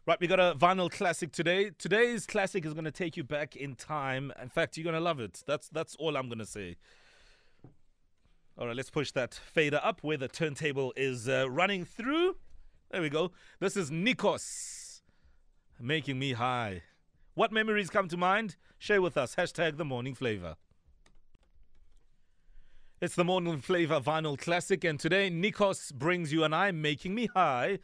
Right, 0.06 0.18
we 0.20 0.26
got 0.26 0.40
a 0.40 0.54
vinyl 0.54 0.90
classic 0.90 1.32
today. 1.32 1.70
Today's 1.76 2.24
classic 2.26 2.64
is 2.64 2.72
going 2.72 2.86
to 2.86 2.90
take 2.90 3.16
you 3.16 3.24
back 3.24 3.56
in 3.56 3.74
time. 3.74 4.32
In 4.40 4.48
fact, 4.48 4.76
you're 4.76 4.84
going 4.84 4.94
to 4.94 5.00
love 5.00 5.20
it. 5.20 5.42
That's 5.46 5.68
that's 5.68 5.96
all 5.96 6.16
I'm 6.16 6.28
going 6.28 6.38
to 6.38 6.46
say. 6.46 6.76
All 8.56 8.66
right, 8.66 8.74
let's 8.74 8.90
push 8.90 9.12
that 9.12 9.34
fader 9.34 9.80
up 9.84 10.02
where 10.02 10.16
the 10.16 10.28
turntable 10.28 10.92
is 10.96 11.28
uh, 11.28 11.48
running 11.50 11.84
through. 11.84 12.36
There 12.90 13.02
we 13.02 13.10
go. 13.10 13.32
This 13.60 13.76
is 13.76 13.90
Nikos 13.90 15.02
making 15.78 16.18
me 16.18 16.32
high. 16.32 16.82
What 17.38 17.52
memories 17.52 17.88
come 17.88 18.08
to 18.08 18.16
mind? 18.16 18.56
Share 18.78 19.00
with 19.00 19.16
us. 19.16 19.36
Hashtag 19.36 19.76
the 19.76 19.84
morning 19.84 20.16
flava. 20.16 20.56
It's 23.00 23.14
the 23.14 23.22
morning 23.22 23.60
flava 23.60 24.00
vinyl 24.00 24.36
classic, 24.36 24.82
and 24.82 24.98
today 24.98 25.30
Nikos 25.30 25.94
brings 25.94 26.32
you 26.32 26.42
and 26.42 26.52
I 26.52 26.72
making 26.72 27.14
me 27.14 27.28
high. 27.32 27.78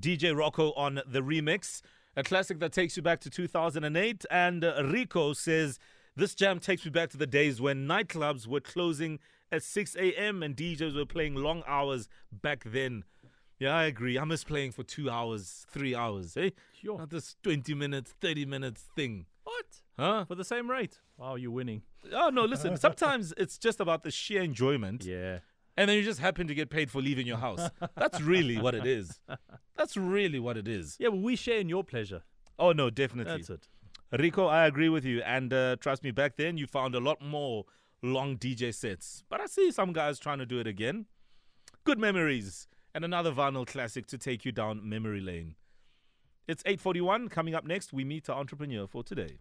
DJ 0.00 0.36
Rocco 0.36 0.72
on 0.72 1.00
the 1.06 1.20
remix, 1.20 1.80
a 2.16 2.24
classic 2.24 2.58
that 2.58 2.72
takes 2.72 2.96
you 2.96 3.04
back 3.04 3.20
to 3.20 3.30
2008. 3.30 4.24
And 4.32 4.64
uh, 4.64 4.82
Rico 4.84 5.32
says 5.32 5.78
this 6.16 6.34
jam 6.34 6.58
takes 6.58 6.84
me 6.84 6.90
back 6.90 7.10
to 7.10 7.16
the 7.16 7.24
days 7.24 7.60
when 7.60 7.86
nightclubs 7.86 8.48
were 8.48 8.58
closing 8.58 9.20
at 9.52 9.62
6 9.62 9.94
a.m. 9.94 10.42
and 10.42 10.56
DJs 10.56 10.96
were 10.96 11.06
playing 11.06 11.36
long 11.36 11.62
hours 11.68 12.08
back 12.32 12.64
then. 12.66 13.04
Yeah, 13.62 13.76
I 13.76 13.84
agree. 13.84 14.18
I 14.18 14.24
miss 14.24 14.42
playing 14.42 14.72
for 14.72 14.82
two 14.82 15.08
hours, 15.08 15.66
three 15.70 15.94
hours. 15.94 16.36
Eh? 16.36 16.50
Sure. 16.72 16.98
Not 16.98 17.10
this 17.10 17.36
20 17.44 17.74
minutes, 17.74 18.12
30 18.20 18.44
minutes 18.44 18.82
thing. 18.96 19.26
What? 19.44 19.66
Huh? 19.96 20.24
For 20.24 20.34
the 20.34 20.44
same 20.44 20.68
rate? 20.68 20.98
Wow, 21.16 21.36
you're 21.36 21.52
winning. 21.52 21.82
Oh, 22.12 22.30
no, 22.30 22.44
listen. 22.44 22.76
Sometimes 22.76 23.32
it's 23.36 23.58
just 23.58 23.78
about 23.78 24.02
the 24.02 24.10
sheer 24.10 24.42
enjoyment. 24.42 25.04
Yeah. 25.04 25.38
And 25.76 25.88
then 25.88 25.96
you 25.96 26.02
just 26.02 26.18
happen 26.18 26.48
to 26.48 26.56
get 26.56 26.70
paid 26.70 26.90
for 26.90 27.00
leaving 27.00 27.24
your 27.24 27.36
house. 27.36 27.70
That's 27.96 28.20
really 28.20 28.58
what 28.58 28.74
it 28.74 28.84
is. 28.84 29.20
That's 29.76 29.96
really 29.96 30.40
what 30.40 30.56
it 30.56 30.66
is. 30.66 30.96
Yeah, 30.98 31.10
but 31.10 31.18
we 31.18 31.36
share 31.36 31.60
in 31.60 31.68
your 31.68 31.84
pleasure. 31.84 32.22
Oh, 32.58 32.72
no, 32.72 32.90
definitely. 32.90 33.32
That's 33.32 33.50
it. 33.50 33.68
Rico, 34.18 34.46
I 34.46 34.66
agree 34.66 34.88
with 34.88 35.04
you. 35.04 35.22
And 35.22 35.52
uh, 35.52 35.76
trust 35.76 36.02
me, 36.02 36.10
back 36.10 36.36
then 36.36 36.58
you 36.58 36.66
found 36.66 36.96
a 36.96 37.00
lot 37.00 37.22
more 37.22 37.66
long 38.02 38.38
DJ 38.38 38.74
sets. 38.74 39.22
But 39.30 39.40
I 39.40 39.46
see 39.46 39.70
some 39.70 39.92
guys 39.92 40.18
trying 40.18 40.38
to 40.38 40.46
do 40.46 40.58
it 40.58 40.66
again. 40.66 41.06
Good 41.84 42.00
memories. 42.00 42.66
And 42.94 43.04
another 43.04 43.32
vinyl 43.32 43.66
classic 43.66 44.06
to 44.08 44.18
take 44.18 44.44
you 44.44 44.52
down 44.52 44.86
memory 44.88 45.20
lane. 45.20 45.54
It's 46.46 46.62
841. 46.66 47.28
Coming 47.28 47.54
up 47.54 47.64
next, 47.64 47.92
we 47.92 48.04
meet 48.04 48.28
our 48.28 48.38
entrepreneur 48.38 48.86
for 48.86 49.02
today. 49.02 49.38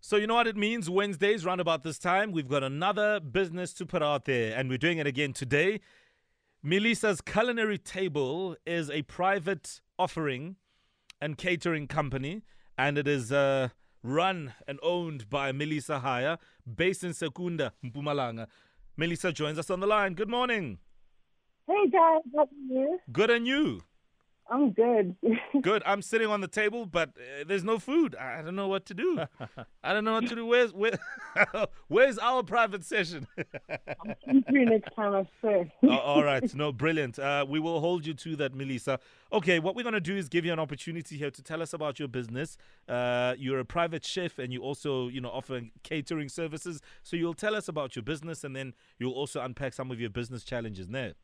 So 0.00 0.16
you 0.16 0.26
know 0.26 0.34
what 0.34 0.46
it 0.46 0.56
means? 0.56 0.88
Wednesdays, 0.88 1.44
round 1.44 1.60
about 1.60 1.82
this 1.82 1.98
time, 1.98 2.32
we've 2.32 2.48
got 2.48 2.62
another 2.62 3.20
business 3.20 3.74
to 3.74 3.84
put 3.84 4.02
out 4.02 4.24
there, 4.24 4.56
and 4.56 4.70
we're 4.70 4.78
doing 4.78 4.96
it 4.96 5.06
again 5.06 5.34
today. 5.34 5.80
Milisa's 6.64 7.20
Culinary 7.20 7.76
Table 7.76 8.56
is 8.66 8.90
a 8.90 9.02
private 9.02 9.80
offering 9.98 10.56
and 11.20 11.36
catering 11.36 11.86
company, 11.86 12.42
and 12.78 12.96
it 12.96 13.06
is 13.06 13.30
uh, 13.30 13.68
run 14.02 14.54
and 14.66 14.78
owned 14.82 15.28
by 15.28 15.52
Milisa 15.52 16.00
Haya, 16.00 16.38
based 16.74 17.04
in 17.04 17.12
Secunda, 17.12 17.74
Mpumalanga. 17.84 18.46
Milisa 18.98 19.32
joins 19.32 19.58
us 19.58 19.70
on 19.70 19.78
the 19.78 19.86
line. 19.86 20.14
Good 20.14 20.28
morning. 20.28 20.78
Hey 21.68 21.88
guys, 21.88 22.22
how 22.34 22.42
are 22.42 22.48
you? 22.68 22.98
Good 23.12 23.30
and 23.30 23.46
you? 23.46 23.82
I'm 24.50 24.70
good. 24.70 25.14
Good. 25.62 25.82
I'm 25.84 26.00
sitting 26.00 26.28
on 26.28 26.40
the 26.40 26.48
table, 26.48 26.86
but 26.86 27.10
uh, 27.10 27.44
there's 27.46 27.64
no 27.64 27.78
food. 27.78 28.14
I 28.16 28.40
don't 28.42 28.56
know 28.56 28.68
what 28.68 28.86
to 28.86 28.94
do. 28.94 29.20
I 29.84 29.92
don't 29.92 30.04
know 30.04 30.14
what 30.14 30.26
to 30.28 30.34
do. 30.34 30.46
Where's 30.46 30.72
where, 30.72 30.98
where's 31.88 32.18
our 32.18 32.42
private 32.42 32.84
session? 32.84 33.26
I'm 33.68 34.44
you 34.50 34.64
next 34.64 34.94
time, 34.94 35.14
I 35.14 35.26
swear. 35.40 35.70
oh, 35.84 35.96
all 35.96 36.24
right. 36.24 36.54
No, 36.54 36.72
brilliant. 36.72 37.18
Uh, 37.18 37.44
we 37.48 37.60
will 37.60 37.80
hold 37.80 38.06
you 38.06 38.14
to 38.14 38.36
that, 38.36 38.54
Milisa. 38.54 38.98
Okay, 39.32 39.58
what 39.58 39.76
we're 39.76 39.82
going 39.82 39.92
to 39.92 40.00
do 40.00 40.16
is 40.16 40.28
give 40.28 40.44
you 40.44 40.52
an 40.52 40.58
opportunity 40.58 41.18
here 41.18 41.30
to 41.30 41.42
tell 41.42 41.60
us 41.60 41.74
about 41.74 41.98
your 41.98 42.08
business. 42.08 42.56
Uh, 42.88 43.34
you're 43.38 43.58
a 43.58 43.64
private 43.64 44.04
chef 44.04 44.38
and 44.38 44.52
you 44.52 44.62
also, 44.62 45.08
you 45.08 45.20
know, 45.20 45.30
offer 45.30 45.60
catering 45.82 46.28
services. 46.28 46.80
So 47.02 47.16
you'll 47.16 47.34
tell 47.34 47.54
us 47.54 47.68
about 47.68 47.96
your 47.96 48.02
business 48.02 48.44
and 48.44 48.56
then 48.56 48.74
you'll 48.98 49.12
also 49.12 49.42
unpack 49.42 49.74
some 49.74 49.90
of 49.90 50.00
your 50.00 50.10
business 50.10 50.44
challenges 50.44 50.86
there. 50.86 51.14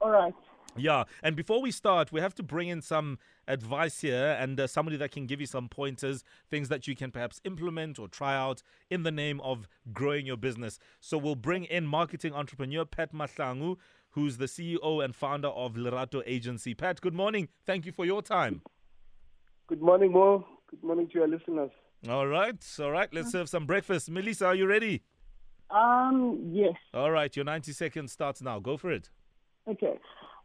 All 0.00 0.10
right. 0.10 0.34
Yeah, 0.76 1.04
and 1.22 1.36
before 1.36 1.60
we 1.60 1.70
start, 1.70 2.12
we 2.12 2.20
have 2.20 2.34
to 2.36 2.42
bring 2.42 2.68
in 2.68 2.80
some 2.80 3.18
advice 3.46 4.00
here 4.00 4.36
and 4.38 4.58
uh, 4.58 4.66
somebody 4.66 4.96
that 4.96 5.10
can 5.10 5.26
give 5.26 5.40
you 5.40 5.46
some 5.46 5.68
pointers, 5.68 6.24
things 6.50 6.68
that 6.68 6.88
you 6.88 6.96
can 6.96 7.10
perhaps 7.10 7.40
implement 7.44 7.98
or 7.98 8.08
try 8.08 8.34
out 8.34 8.62
in 8.90 9.02
the 9.02 9.10
name 9.10 9.40
of 9.42 9.68
growing 9.92 10.24
your 10.24 10.38
business. 10.38 10.78
So 11.00 11.18
we'll 11.18 11.34
bring 11.34 11.64
in 11.64 11.86
marketing 11.86 12.32
entrepreneur 12.32 12.84
Pat 12.86 13.12
Mahlangu, 13.12 13.76
who's 14.12 14.38
the 14.38 14.46
CEO 14.46 15.04
and 15.04 15.14
founder 15.14 15.48
of 15.48 15.74
Lerato 15.74 16.22
Agency. 16.24 16.74
Pat, 16.74 17.00
good 17.00 17.14
morning. 17.14 17.48
Thank 17.66 17.84
you 17.84 17.92
for 17.92 18.06
your 18.06 18.22
time. 18.22 18.62
Good 19.66 19.82
morning, 19.82 20.12
Mo. 20.12 20.46
Good 20.70 20.82
morning 20.82 21.08
to 21.08 21.14
your 21.14 21.28
listeners. 21.28 21.70
All 22.08 22.26
right, 22.26 22.56
all 22.80 22.90
right. 22.90 23.12
Let's 23.12 23.30
serve 23.30 23.48
some 23.48 23.66
breakfast. 23.66 24.10
Milisa, 24.10 24.46
are 24.46 24.54
you 24.54 24.66
ready? 24.66 25.02
Um, 25.70 26.50
yes. 26.52 26.74
All 26.92 27.10
right, 27.10 27.34
your 27.34 27.44
90 27.44 27.72
seconds 27.72 28.12
starts 28.12 28.42
now. 28.42 28.58
Go 28.58 28.76
for 28.76 28.90
it. 28.90 29.10
Okay. 29.68 29.98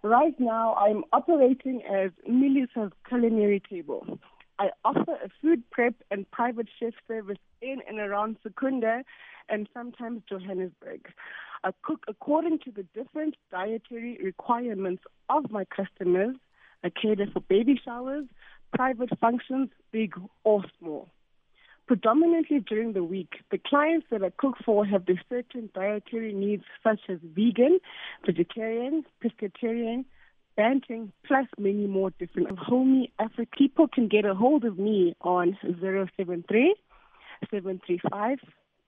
Right 0.03 0.39
now, 0.39 0.75
I'm 0.75 1.03
operating 1.11 1.81
as 1.83 2.11
Milisa's 2.29 2.93
Culinary 3.07 3.61
Table. 3.67 4.19
I 4.59 4.69
offer 4.85 5.13
a 5.13 5.29
food 5.41 5.63
prep 5.71 5.95
and 6.11 6.29
private 6.31 6.67
chef 6.79 6.93
service 7.07 7.37
in 7.61 7.79
and 7.87 7.99
around 7.99 8.37
Secunda 8.43 9.03
and 9.49 9.67
sometimes 9.73 10.21
Johannesburg. 10.29 11.07
I 11.63 11.71
cook 11.83 12.03
according 12.07 12.59
to 12.59 12.71
the 12.71 12.83
different 12.93 13.35
dietary 13.51 14.19
requirements 14.23 15.03
of 15.29 15.49
my 15.49 15.65
customers. 15.65 16.35
I 16.83 16.89
cater 16.89 17.25
for 17.33 17.41
baby 17.41 17.79
showers, 17.83 18.25
private 18.75 19.09
functions, 19.19 19.69
big 19.91 20.13
or 20.43 20.63
small. 20.79 21.09
Predominantly 21.87 22.59
during 22.59 22.91
the 22.91 23.03
week, 23.03 23.35
the 23.49 23.57
clients 23.57 24.07
that 24.11 24.21
I 24.21 24.29
cook 24.31 24.55
for 24.65 24.85
have 24.85 25.05
the 25.05 25.17
certain 25.29 25.69
dietary 25.73 26.33
needs 26.33 26.65
such 26.83 26.99
as 27.07 27.17
vegan, 27.23 27.79
vegetarian, 28.25 29.05
pescatarian, 29.23 30.03
banting, 30.57 31.13
plus 31.25 31.45
many 31.57 31.87
more 31.87 32.09
different 32.19 32.49
homey 32.59 33.13
African 33.19 33.47
people 33.57 33.87
can 33.87 34.09
get 34.09 34.25
a 34.25 34.35
hold 34.35 34.65
of 34.65 34.77
me 34.77 35.15
on 35.21 35.57
073 35.61 36.75
735 37.49 38.39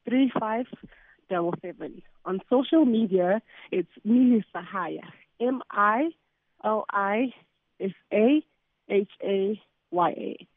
3577. 0.03 2.01
On 2.25 2.41
social 2.49 2.83
media, 2.83 3.41
it's 3.71 3.87
Milisa 4.05 4.43
Haya. 4.55 5.03
M 5.39 5.61
I 5.71 6.09
L 6.65 6.83
I 6.89 7.33
S 7.79 7.91
A 8.11 8.43
H 8.89 9.11
A 9.23 9.61
Y 9.91 10.09
A 10.09 10.47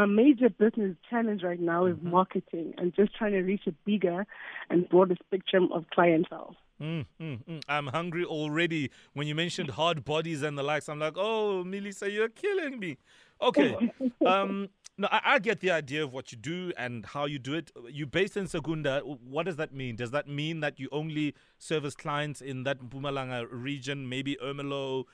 my 0.00 0.06
major 0.06 0.48
business 0.48 0.96
challenge 1.10 1.42
right 1.42 1.60
now 1.60 1.84
is 1.84 1.94
mm-hmm. 1.96 2.10
marketing 2.10 2.72
and 2.78 2.94
just 2.94 3.14
trying 3.14 3.32
to 3.32 3.42
reach 3.42 3.66
a 3.66 3.72
bigger 3.84 4.26
and 4.70 4.88
broader 4.88 5.14
spectrum 5.26 5.68
of 5.74 5.84
clientele. 5.90 6.56
Mm, 6.80 7.04
mm, 7.20 7.44
mm. 7.44 7.62
I'm 7.68 7.88
hungry 7.88 8.24
already. 8.24 8.90
When 9.12 9.26
you 9.26 9.34
mentioned 9.34 9.72
hard 9.72 10.02
bodies 10.02 10.42
and 10.42 10.56
the 10.56 10.62
likes, 10.62 10.88
I'm 10.88 10.98
like, 10.98 11.18
oh, 11.18 11.62
Milisa, 11.66 12.10
you're 12.10 12.30
killing 12.30 12.78
me. 12.78 12.96
Okay. 13.42 13.92
um, 14.26 14.70
no, 14.96 15.06
I, 15.10 15.34
I, 15.34 15.38
get 15.38 15.60
the 15.60 15.70
idea 15.70 16.02
of 16.02 16.14
what 16.14 16.32
you 16.32 16.38
do 16.38 16.72
and 16.78 17.04
how 17.04 17.26
you 17.26 17.38
do 17.38 17.52
it. 17.52 17.70
You're 17.90 18.06
based 18.06 18.38
in 18.38 18.46
Secunda. 18.46 19.00
What 19.00 19.44
does 19.44 19.56
that 19.56 19.74
mean? 19.74 19.96
Does 19.96 20.12
that 20.12 20.26
mean 20.26 20.60
that 20.60 20.80
you 20.80 20.88
only 20.92 21.34
service 21.58 21.94
clients 21.94 22.40
in 22.40 22.62
that 22.64 22.80
Mpumalanga 22.80 23.46
region, 23.50 24.08
maybe 24.08 24.38
Ermelo, 24.42 25.04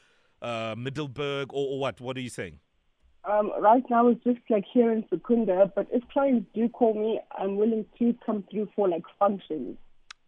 uh, 0.40 0.76
Middelburg, 0.78 1.52
or, 1.52 1.73
or 1.73 1.81
what? 1.81 2.00
What 2.00 2.16
are 2.16 2.21
you 2.21 2.28
saying? 2.28 2.61
Um, 3.28 3.50
right 3.61 3.83
now 3.90 4.09
it's 4.09 4.23
just 4.23 4.38
like 4.49 4.64
here 4.73 4.92
in 4.92 5.04
Secunda, 5.11 5.71
but 5.75 5.88
if 5.92 6.06
clients 6.09 6.47
do 6.54 6.68
call 6.68 6.95
me, 6.95 7.21
I'm 7.37 7.56
willing 7.56 7.85
to 7.99 8.14
come 8.25 8.45
through 8.50 8.68
for 8.76 8.88
like 8.88 9.02
functions. 9.18 9.76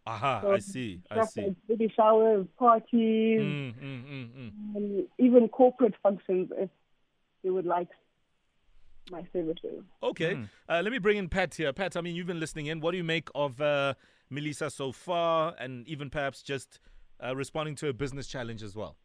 Aha, 0.06 0.40
so 0.42 0.52
I 0.52 0.58
see. 0.58 1.00
I 1.10 1.24
see. 1.26 1.42
Like 1.42 1.54
baby 1.68 1.92
showers, 1.94 2.46
parties, 2.58 3.40
mm, 3.40 3.74
mm, 3.74 4.04
mm, 4.04 4.50
mm. 4.76 5.06
even 5.18 5.48
corporate 5.48 5.94
functions 6.02 6.50
if 6.56 6.70
they 7.44 7.50
would 7.50 7.66
like 7.66 7.88
my 9.10 9.22
services. 9.32 9.84
Okay. 10.02 10.34
Mm. 10.34 10.48
Uh, 10.68 10.80
let 10.82 10.90
me 10.90 10.98
bring 10.98 11.18
in 11.18 11.28
Pat 11.28 11.54
here. 11.54 11.72
Pat, 11.72 11.96
I 11.96 12.00
mean, 12.00 12.16
you've 12.16 12.26
been 12.26 12.40
listening 12.40 12.66
in. 12.66 12.80
What 12.80 12.92
do 12.92 12.96
you 12.96 13.04
make 13.04 13.28
of 13.34 13.60
uh, 13.60 13.94
Milisa 14.32 14.72
so 14.72 14.92
far 14.92 15.54
and 15.58 15.86
even 15.86 16.10
perhaps 16.10 16.42
just 16.42 16.80
uh, 17.24 17.36
responding 17.36 17.74
to 17.76 17.88
a 17.88 17.92
business 17.92 18.26
challenge 18.26 18.62
as 18.62 18.74
well? 18.74 18.96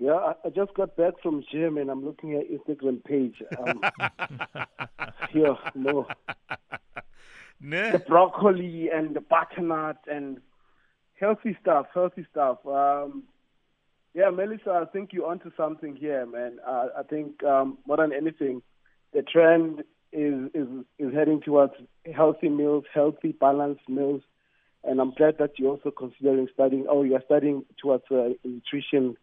Yeah, 0.00 0.14
I, 0.14 0.32
I 0.46 0.48
just 0.48 0.72
got 0.72 0.96
back 0.96 1.14
from 1.22 1.44
gym 1.52 1.76
and 1.76 1.90
I'm 1.90 2.02
looking 2.04 2.34
at 2.34 2.50
Instagram 2.50 3.04
page. 3.04 3.42
Um, 3.58 3.82
here, 5.30 5.54
no. 5.74 6.06
Nah. 7.60 7.92
The 7.92 7.98
broccoli 7.98 8.88
and 8.88 9.14
the 9.14 9.20
butternut 9.20 9.98
and 10.10 10.38
healthy 11.20 11.54
stuff, 11.60 11.86
healthy 11.92 12.26
stuff. 12.30 12.66
Um, 12.66 13.24
yeah, 14.14 14.30
Milisa, 14.30 14.68
I 14.68 14.86
think 14.86 15.12
you're 15.12 15.26
onto 15.26 15.50
something 15.54 15.94
here, 15.94 16.24
man. 16.24 16.60
Uh, 16.66 16.86
I 16.98 17.02
think 17.02 17.44
um, 17.44 17.76
more 17.86 17.98
than 17.98 18.14
anything, 18.14 18.62
the 19.12 19.20
trend 19.20 19.84
is, 20.12 20.50
is 20.54 20.66
is 20.98 21.12
heading 21.12 21.42
towards 21.42 21.74
healthy 22.16 22.48
meals, 22.48 22.84
healthy, 22.92 23.32
balanced 23.32 23.88
meals, 23.88 24.22
and 24.82 24.98
I'm 24.98 25.12
glad 25.12 25.36
that 25.38 25.58
you're 25.58 25.72
also 25.72 25.90
considering 25.90 26.48
studying. 26.52 26.86
Oh, 26.88 27.02
you're 27.02 27.22
studying 27.26 27.64
towards 27.80 28.04
uh, 28.10 28.30
nutrition 28.44 29.16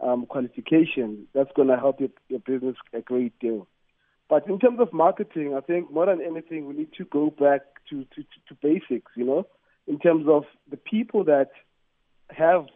um, 0.00 0.26
qualification, 0.26 1.26
that's 1.34 1.50
going 1.56 1.68
to 1.68 1.76
help 1.76 2.00
your, 2.00 2.10
your 2.28 2.40
business 2.40 2.76
a 2.92 3.00
great 3.00 3.38
deal. 3.38 3.66
But 4.28 4.48
in 4.48 4.58
terms 4.58 4.80
of 4.80 4.92
marketing, 4.92 5.54
I 5.56 5.60
think 5.60 5.92
more 5.92 6.06
than 6.06 6.20
anything, 6.20 6.66
we 6.66 6.74
need 6.74 6.92
to 6.98 7.04
go 7.04 7.30
back 7.30 7.62
to, 7.90 8.04
to, 8.04 8.22
to 8.48 8.54
basics, 8.60 9.12
you 9.14 9.24
know, 9.24 9.46
in 9.86 9.98
terms 9.98 10.26
of 10.28 10.44
the 10.68 10.76
people 10.76 11.24
that 11.24 11.50
have, 12.30 12.66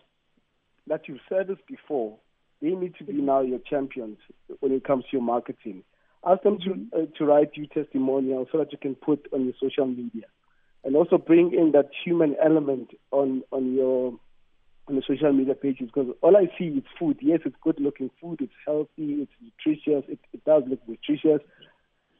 that 0.86 1.08
you've 1.08 1.20
serviced 1.28 1.66
before, 1.66 2.16
they 2.62 2.70
need 2.70 2.94
to 2.96 3.04
be 3.04 3.14
now 3.14 3.40
your 3.40 3.58
champions 3.58 4.18
when 4.60 4.72
it 4.72 4.84
comes 4.84 5.04
to 5.04 5.10
your 5.12 5.22
marketing. 5.22 5.82
Ask 6.24 6.42
them 6.42 6.58
to, 6.60 7.00
uh, 7.02 7.06
to 7.16 7.24
write 7.24 7.50
you 7.54 7.66
testimonials 7.66 8.48
so 8.52 8.58
that 8.58 8.70
you 8.70 8.78
can 8.78 8.94
put 8.94 9.26
on 9.32 9.44
your 9.44 9.54
social 9.60 9.86
media. 9.86 10.26
And 10.84 10.94
also 10.94 11.18
bring 11.18 11.52
in 11.52 11.72
that 11.72 11.90
human 12.04 12.36
element 12.42 12.90
on, 13.10 13.42
on 13.50 13.74
your 13.74 14.14
on 14.88 14.96
the 14.96 15.02
social 15.06 15.32
media 15.32 15.54
pages 15.54 15.88
because 15.92 16.14
all 16.20 16.36
I 16.36 16.46
see 16.58 16.66
is 16.66 16.84
food. 16.98 17.18
Yes, 17.20 17.40
it's 17.44 17.56
good 17.62 17.78
looking 17.80 18.10
food, 18.20 18.40
it's 18.40 18.52
healthy, 18.66 19.22
it's 19.22 19.32
nutritious, 19.40 20.04
it, 20.08 20.18
it 20.32 20.44
does 20.44 20.64
look 20.66 20.80
nutritious. 20.88 21.40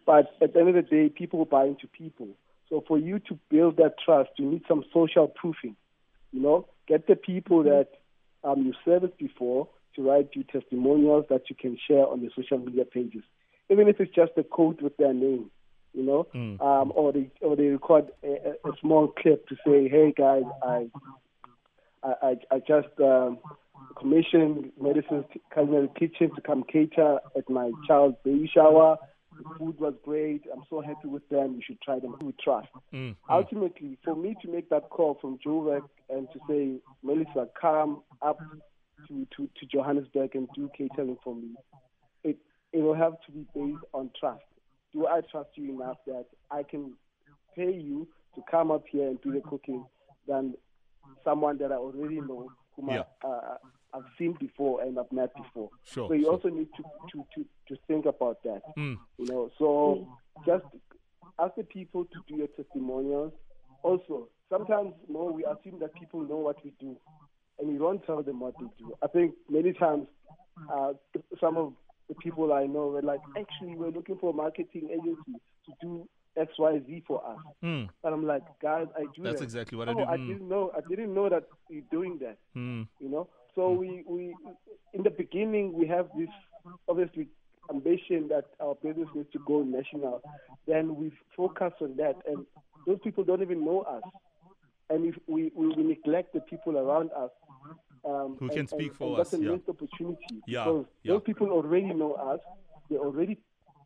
But 0.07 0.27
at 0.41 0.55
the 0.55 0.61
end 0.61 0.69
of 0.71 0.75
the 0.75 0.83
day, 0.83 1.09
people 1.09 1.45
buy 1.45 1.65
into 1.65 1.87
people. 1.87 2.29
So 2.69 2.85
for 2.87 2.99
you 2.99 3.19
to 3.29 3.39
build 3.51 3.77
that 3.79 3.97
trust, 4.05 4.31
you 4.37 4.47
need 4.47 4.63
some 4.69 4.85
social 4.95 5.27
proofing. 5.27 5.77
You 6.33 6.41
know, 6.41 6.69
get 6.87 7.07
the 7.07 7.17
people 7.17 7.65
that 7.65 7.89
um, 8.45 8.63
you 8.65 8.73
serviced 8.85 9.19
before 9.19 9.69
to 9.97 10.09
write 10.09 10.31
you 10.35 10.45
testimonials 10.45 11.27
that 11.31 11.51
you 11.51 11.57
can 11.57 11.77
share 11.89 12.07
on 12.07 12.21
the 12.21 12.31
social 12.35 12.59
media 12.59 12.85
pages, 12.85 13.23
even 13.69 13.89
if 13.89 14.01
it's 14.01 14.15
just 14.15 14.33
a 14.37 14.45
quote 14.45 14.81
with 14.81 14.97
their 14.97 15.13
name. 15.13 15.51
You 15.93 16.05
know, 16.05 16.29
mm. 16.33 16.61
um, 16.61 16.93
or 16.95 17.13
they 17.13 17.33
or 17.41 17.57
they 17.57 17.65
record 17.65 18.13
a, 18.23 18.55
a 18.65 18.73
small 18.81 19.09
clip 19.09 19.49
to 19.49 19.57
say, 19.67 19.89
"Hey 19.89 20.15
guys, 20.17 20.45
I 20.63 20.87
I, 22.03 22.15
I, 22.23 22.55
I 22.57 22.59
just 22.61 22.89
um, 23.01 23.39
commissioned 23.99 24.73
Milisa's 24.81 25.25
Culinary 25.53 25.91
Kitchen 25.99 26.35
to 26.35 26.41
come 26.41 26.65
cater 26.71 27.19
at 27.37 27.49
my 27.49 27.71
child's 27.87 28.17
baby 28.25 28.51
shower. 28.53 28.97
The 29.37 29.45
food 29.59 29.81
was 29.81 29.95
great. 30.05 30.43
I'm 30.53 30.65
so 30.69 30.81
happy 30.81 31.09
with 31.09 31.27
them. 31.29 31.55
You 31.55 31.63
should 31.67 31.81
try 31.81 31.99
them 31.99 32.17
with 32.21 32.39
trust. 32.39 32.69
Mm, 32.93 33.17
Ultimately, 33.29 33.99
for 34.05 34.15
me 34.15 34.37
to 34.43 34.49
make 34.49 34.69
that 34.71 34.91
call 34.91 35.19
from 35.21 35.39
Joburg 35.45 35.83
and 36.11 36.29
to 36.33 36.39
say, 36.49 36.81
Milisa, 37.05 37.49
come 37.59 38.03
up 38.21 38.39
to, 39.09 39.27
to, 39.37 39.49
to 39.59 39.67
Johannesburg 39.73 40.35
and 40.35 40.49
do 40.55 40.69
catering 40.77 41.17
for 41.25 41.35
me, 41.35 41.55
it, 42.23 42.37
it 42.73 42.83
will 42.83 42.95
have 42.95 43.15
to 43.27 43.33
be 43.33 43.47
based 43.55 43.85
on 43.95 44.11
trust. 44.19 44.43
Do 44.93 45.07
I 45.07 45.21
trust 45.31 45.51
you 45.55 45.81
enough 45.81 45.99
that 46.07 46.27
I 46.51 46.63
can 46.63 46.93
pay 47.57 47.73
you 47.73 48.09
to 48.35 48.43
come 48.51 48.71
up 48.71 48.85
here 48.91 49.09
and 49.09 49.21
do 49.23 49.33
the 49.33 49.41
cooking 49.41 49.87
than 50.29 50.55
someone 51.25 51.59
that 51.59 51.73
I 51.73 51.77
already 51.77 52.21
know, 52.21 52.51
whom 52.77 52.91
yeah. 52.91 53.03
I, 53.25 53.27
uh, 53.27 53.57
I've 53.93 54.05
seen 54.19 54.37
before 54.39 54.83
and 54.83 54.99
I've 54.99 55.11
met 55.11 55.35
before. 55.35 55.71
Sure, 55.85 56.09
so 56.09 56.15
you 56.15 56.25
sure. 56.25 56.33
also 56.33 56.49
need 56.49 56.69
to, 56.77 56.83
to, 57.13 57.27
to, 57.35 57.45
to 57.69 57.81
think 57.89 58.07
about 58.07 58.43
that. 58.45 58.63
Mm. 58.77 58.99
You 59.19 59.27
know, 59.27 59.51
so 59.59 60.09
just 60.47 60.65
ask 61.39 61.55
the 61.57 61.65
people 61.65 62.05
to 62.05 62.19
do 62.29 62.37
your 62.37 62.47
testimonials. 62.49 63.33
Also, 63.83 64.29
sometimes 64.49 64.93
you 65.09 65.15
know, 65.15 65.33
we 65.35 65.45
assume 65.45 65.81
that 65.81 65.95
people 65.95 66.21
know 66.21 66.37
what 66.37 66.63
we 66.65 66.73
do, 66.81 66.97
and 67.59 67.69
we 67.69 67.79
don't 67.79 68.05
tell 68.05 68.23
them 68.23 68.41
what 68.41 68.59
to 68.59 68.71
do. 68.79 68.95
I 69.03 69.07
think 69.09 69.35
many 69.49 69.73
times 69.73 70.07
uh, 70.73 70.93
some 71.41 71.57
of 71.57 71.73
the 72.09 72.15
people 72.17 72.53
I 72.53 72.67
know 72.67 72.89
were 72.89 73.03
like, 73.03 73.21
actually, 73.39 73.75
we're 73.75 73.91
looking 73.91 74.19
for 74.19 74.31
a 74.31 74.37
marketing 74.37 74.89
agency 74.91 75.41
to 75.67 75.73
do 75.81 76.09
X, 76.37 76.53
Y, 76.59 76.81
Z 76.87 77.05
for 77.07 77.25
us. 77.27 77.39
Mm. 77.63 77.89
And 78.05 78.15
I'm 78.15 78.27
like, 78.27 78.43
guys, 78.63 78.87
I 78.97 79.03
do. 79.15 79.23
That's 79.23 79.39
that. 79.41 79.45
exactly 79.45 79.77
what 79.79 79.89
oh, 79.89 79.93
I 79.93 79.95
do. 79.95 80.01
I 80.03 80.17
Mm. 80.17 80.27
didn't 80.29 80.49
know. 80.49 80.73
I 80.77 80.81
didn't 80.89 81.15
know 81.15 81.29
that 81.29 81.45
you're 81.69 81.83
doing 81.91 82.19
that. 82.21 82.39
Mm. 82.57 82.87
You 83.01 83.09
know. 83.09 83.29
So 83.55 83.73
we 83.73 84.05
we 84.07 84.35
in 84.95 85.03
the 85.03 85.11
beginning 85.11 85.73
we 85.73 85.87
have 85.89 86.09
this 86.17 86.29
obviously 86.89 87.29
ambition 87.69 88.29
that 88.29 88.45
our 88.61 88.75
business 88.77 89.09
needs 89.15 89.31
to 89.33 89.39
go 89.47 89.63
national. 89.63 90.23
Then 90.67 90.97
we 90.97 91.13
focus 91.37 91.73
on 91.81 91.97
that, 91.97 92.17
and 92.27 92.47
those 92.87 92.99
people 93.03 93.25
don't 93.25 93.43
even 93.43 93.65
know 93.65 93.81
us. 93.83 94.03
And 94.89 95.07
if 95.07 95.15
we, 95.29 95.53
we, 95.55 95.69
we 95.69 95.83
neglect 95.85 96.33
the 96.33 96.41
people 96.41 96.77
around 96.77 97.11
us, 97.13 97.31
um, 98.05 98.37
Who 98.41 98.47
and- 98.47 98.51
can 98.57 98.67
speak 98.67 98.89
and- 98.89 98.97
for 98.97 99.09
and 99.11 99.19
that's 99.19 99.35
us, 99.35 99.41
a 99.41 99.43
yeah. 99.43 99.51
missed 99.53 99.69
opportunity. 99.69 100.43
Yeah, 100.49 100.65
because 100.65 100.87
yeah. 101.05 101.13
those 101.13 101.23
people 101.23 101.51
already 101.51 101.93
know 101.95 102.15
us. 102.15 102.41
They 102.89 102.97
already 102.97 103.39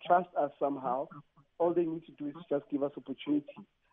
trust 0.07 0.29
us 0.39 0.51
somehow. 0.59 1.09
All 1.59 1.73
they 1.73 1.85
need 1.85 2.05
to 2.07 2.13
do 2.13 2.29
is 2.29 2.35
just 2.49 2.65
give 2.71 2.83
us 2.83 2.93
opportunity. 2.97 3.47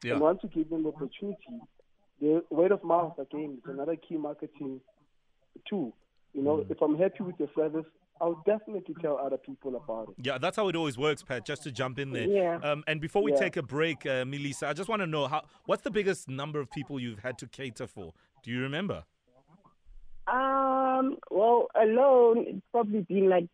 Yeah. 0.03 0.13
And 0.13 0.21
once 0.21 0.39
you 0.43 0.49
give 0.49 0.69
them 0.69 0.85
opportunity, 0.87 1.37
the 2.19 2.43
word 2.49 2.71
of 2.71 2.83
mouth 2.83 3.17
again 3.19 3.57
is 3.63 3.69
another 3.69 3.95
key 3.95 4.17
marketing 4.17 4.81
tool. 5.69 5.93
You 6.33 6.41
know, 6.43 6.57
Mm. 6.57 6.71
if 6.71 6.81
I'm 6.81 6.97
happy 6.97 7.23
with 7.23 7.39
your 7.39 7.49
service, 7.55 7.85
I'll 8.19 8.41
definitely 8.45 8.95
tell 9.01 9.17
other 9.17 9.37
people 9.37 9.75
about 9.75 10.09
it. 10.09 10.25
Yeah, 10.25 10.37
that's 10.37 10.55
how 10.55 10.67
it 10.69 10.75
always 10.75 10.97
works, 10.97 11.23
Pat. 11.23 11.45
Just 11.45 11.63
to 11.63 11.71
jump 11.71 11.97
in 11.99 12.11
there. 12.11 12.27
Yeah. 12.27 12.59
Um, 12.63 12.83
and 12.87 13.01
before 13.01 13.23
we 13.23 13.31
Yeah. 13.31 13.39
take 13.39 13.57
a 13.57 13.63
break, 13.63 14.05
uh, 14.05 14.23
Milisa, 14.25 14.67
I 14.67 14.73
just 14.73 14.89
want 14.89 15.01
to 15.01 15.07
know 15.07 15.27
how. 15.27 15.43
What's 15.65 15.81
the 15.81 15.89
biggest 15.91 16.29
number 16.29 16.59
of 16.59 16.69
people 16.69 16.99
you've 16.99 17.19
had 17.19 17.37
to 17.39 17.47
cater 17.47 17.87
for? 17.87 18.13
Do 18.43 18.51
you 18.51 18.61
remember? 18.61 19.05
Um, 20.27 21.17
well, 21.31 21.67
alone, 21.75 22.45
it's 22.47 22.65
probably 22.71 23.01
been 23.01 23.27
like 23.27 23.47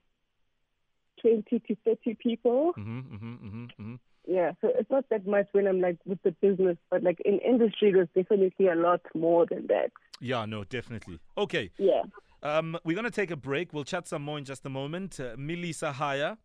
20 1.21 1.59
to 1.59 1.75
30 1.85 2.15
people. 2.15 2.73
Mm-hmm, 2.77 2.99
mm-hmm, 2.99 3.33
mm-hmm, 3.33 3.63
mm-hmm. 3.65 3.95
Yeah, 4.27 4.51
so 4.59 4.69
it's 4.77 4.89
not 4.89 5.05
that 5.09 5.25
much 5.25 5.47
when 5.53 5.67
I'm 5.67 5.79
like 5.79 5.97
with 6.05 6.21
the 6.23 6.31
business, 6.31 6.77
but 6.91 7.01
like 7.01 7.19
in 7.23 7.39
industry, 7.39 7.93
there's 7.93 8.09
definitely 8.13 8.67
a 8.67 8.75
lot 8.75 8.99
more 9.15 9.45
than 9.45 9.67
that. 9.67 9.91
Yeah, 10.19 10.45
no, 10.45 10.65
definitely. 10.65 11.19
Okay. 11.37 11.71
Yeah. 11.77 12.01
Um, 12.43 12.77
we're 12.83 12.95
going 12.95 13.05
to 13.05 13.11
take 13.11 13.31
a 13.31 13.37
break. 13.37 13.73
We'll 13.73 13.85
chat 13.85 14.07
some 14.07 14.23
more 14.23 14.37
in 14.37 14.43
just 14.43 14.65
a 14.65 14.69
moment. 14.69 15.19
Uh, 15.19 15.35
Milisa 15.37 15.93
Haya 15.93 16.37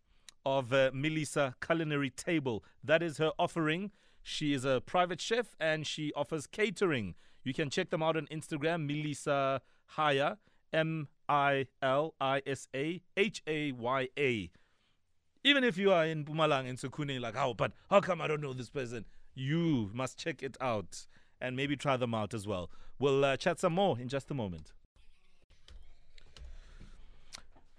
of 0.46 0.72
uh, 0.72 0.90
Milisa 0.92 1.54
Culinary 1.64 2.10
Table. 2.10 2.64
That 2.84 3.02
is 3.02 3.18
her 3.18 3.32
offering. 3.38 3.90
She 4.22 4.52
is 4.52 4.64
a 4.64 4.80
private 4.80 5.20
chef 5.20 5.56
and 5.58 5.86
she 5.86 6.12
offers 6.14 6.46
catering. 6.46 7.14
You 7.44 7.52
can 7.52 7.70
check 7.70 7.90
them 7.90 8.02
out 8.02 8.16
on 8.16 8.26
Instagram, 8.26 8.88
Milisa 8.88 9.60
Haya, 9.86 10.38
M 10.72 11.08
I 11.28 11.66
L 11.82 12.14
I 12.20 12.42
S 12.46 12.68
A 12.74 13.02
H 13.16 13.42
A 13.46 13.72
Y 13.72 14.08
A. 14.18 14.50
Even 15.44 15.64
if 15.64 15.76
you 15.76 15.92
are 15.92 16.06
in 16.06 16.24
Mpumalanga 16.24 16.68
and 16.68 16.78
Secunda, 16.78 17.18
like, 17.18 17.36
oh, 17.36 17.54
but 17.54 17.72
how 17.90 18.00
come 18.00 18.20
I 18.20 18.28
don't 18.28 18.40
know 18.40 18.52
this 18.52 18.70
person? 18.70 19.04
You 19.34 19.90
must 19.92 20.18
check 20.18 20.42
it 20.42 20.56
out 20.60 21.06
and 21.40 21.56
maybe 21.56 21.76
try 21.76 21.96
them 21.96 22.14
out 22.14 22.32
as 22.32 22.46
well. 22.46 22.70
We'll 22.98 23.24
uh, 23.24 23.36
chat 23.36 23.58
some 23.58 23.72
more 23.72 23.98
in 23.98 24.08
just 24.08 24.30
a 24.30 24.34
moment. 24.34 24.72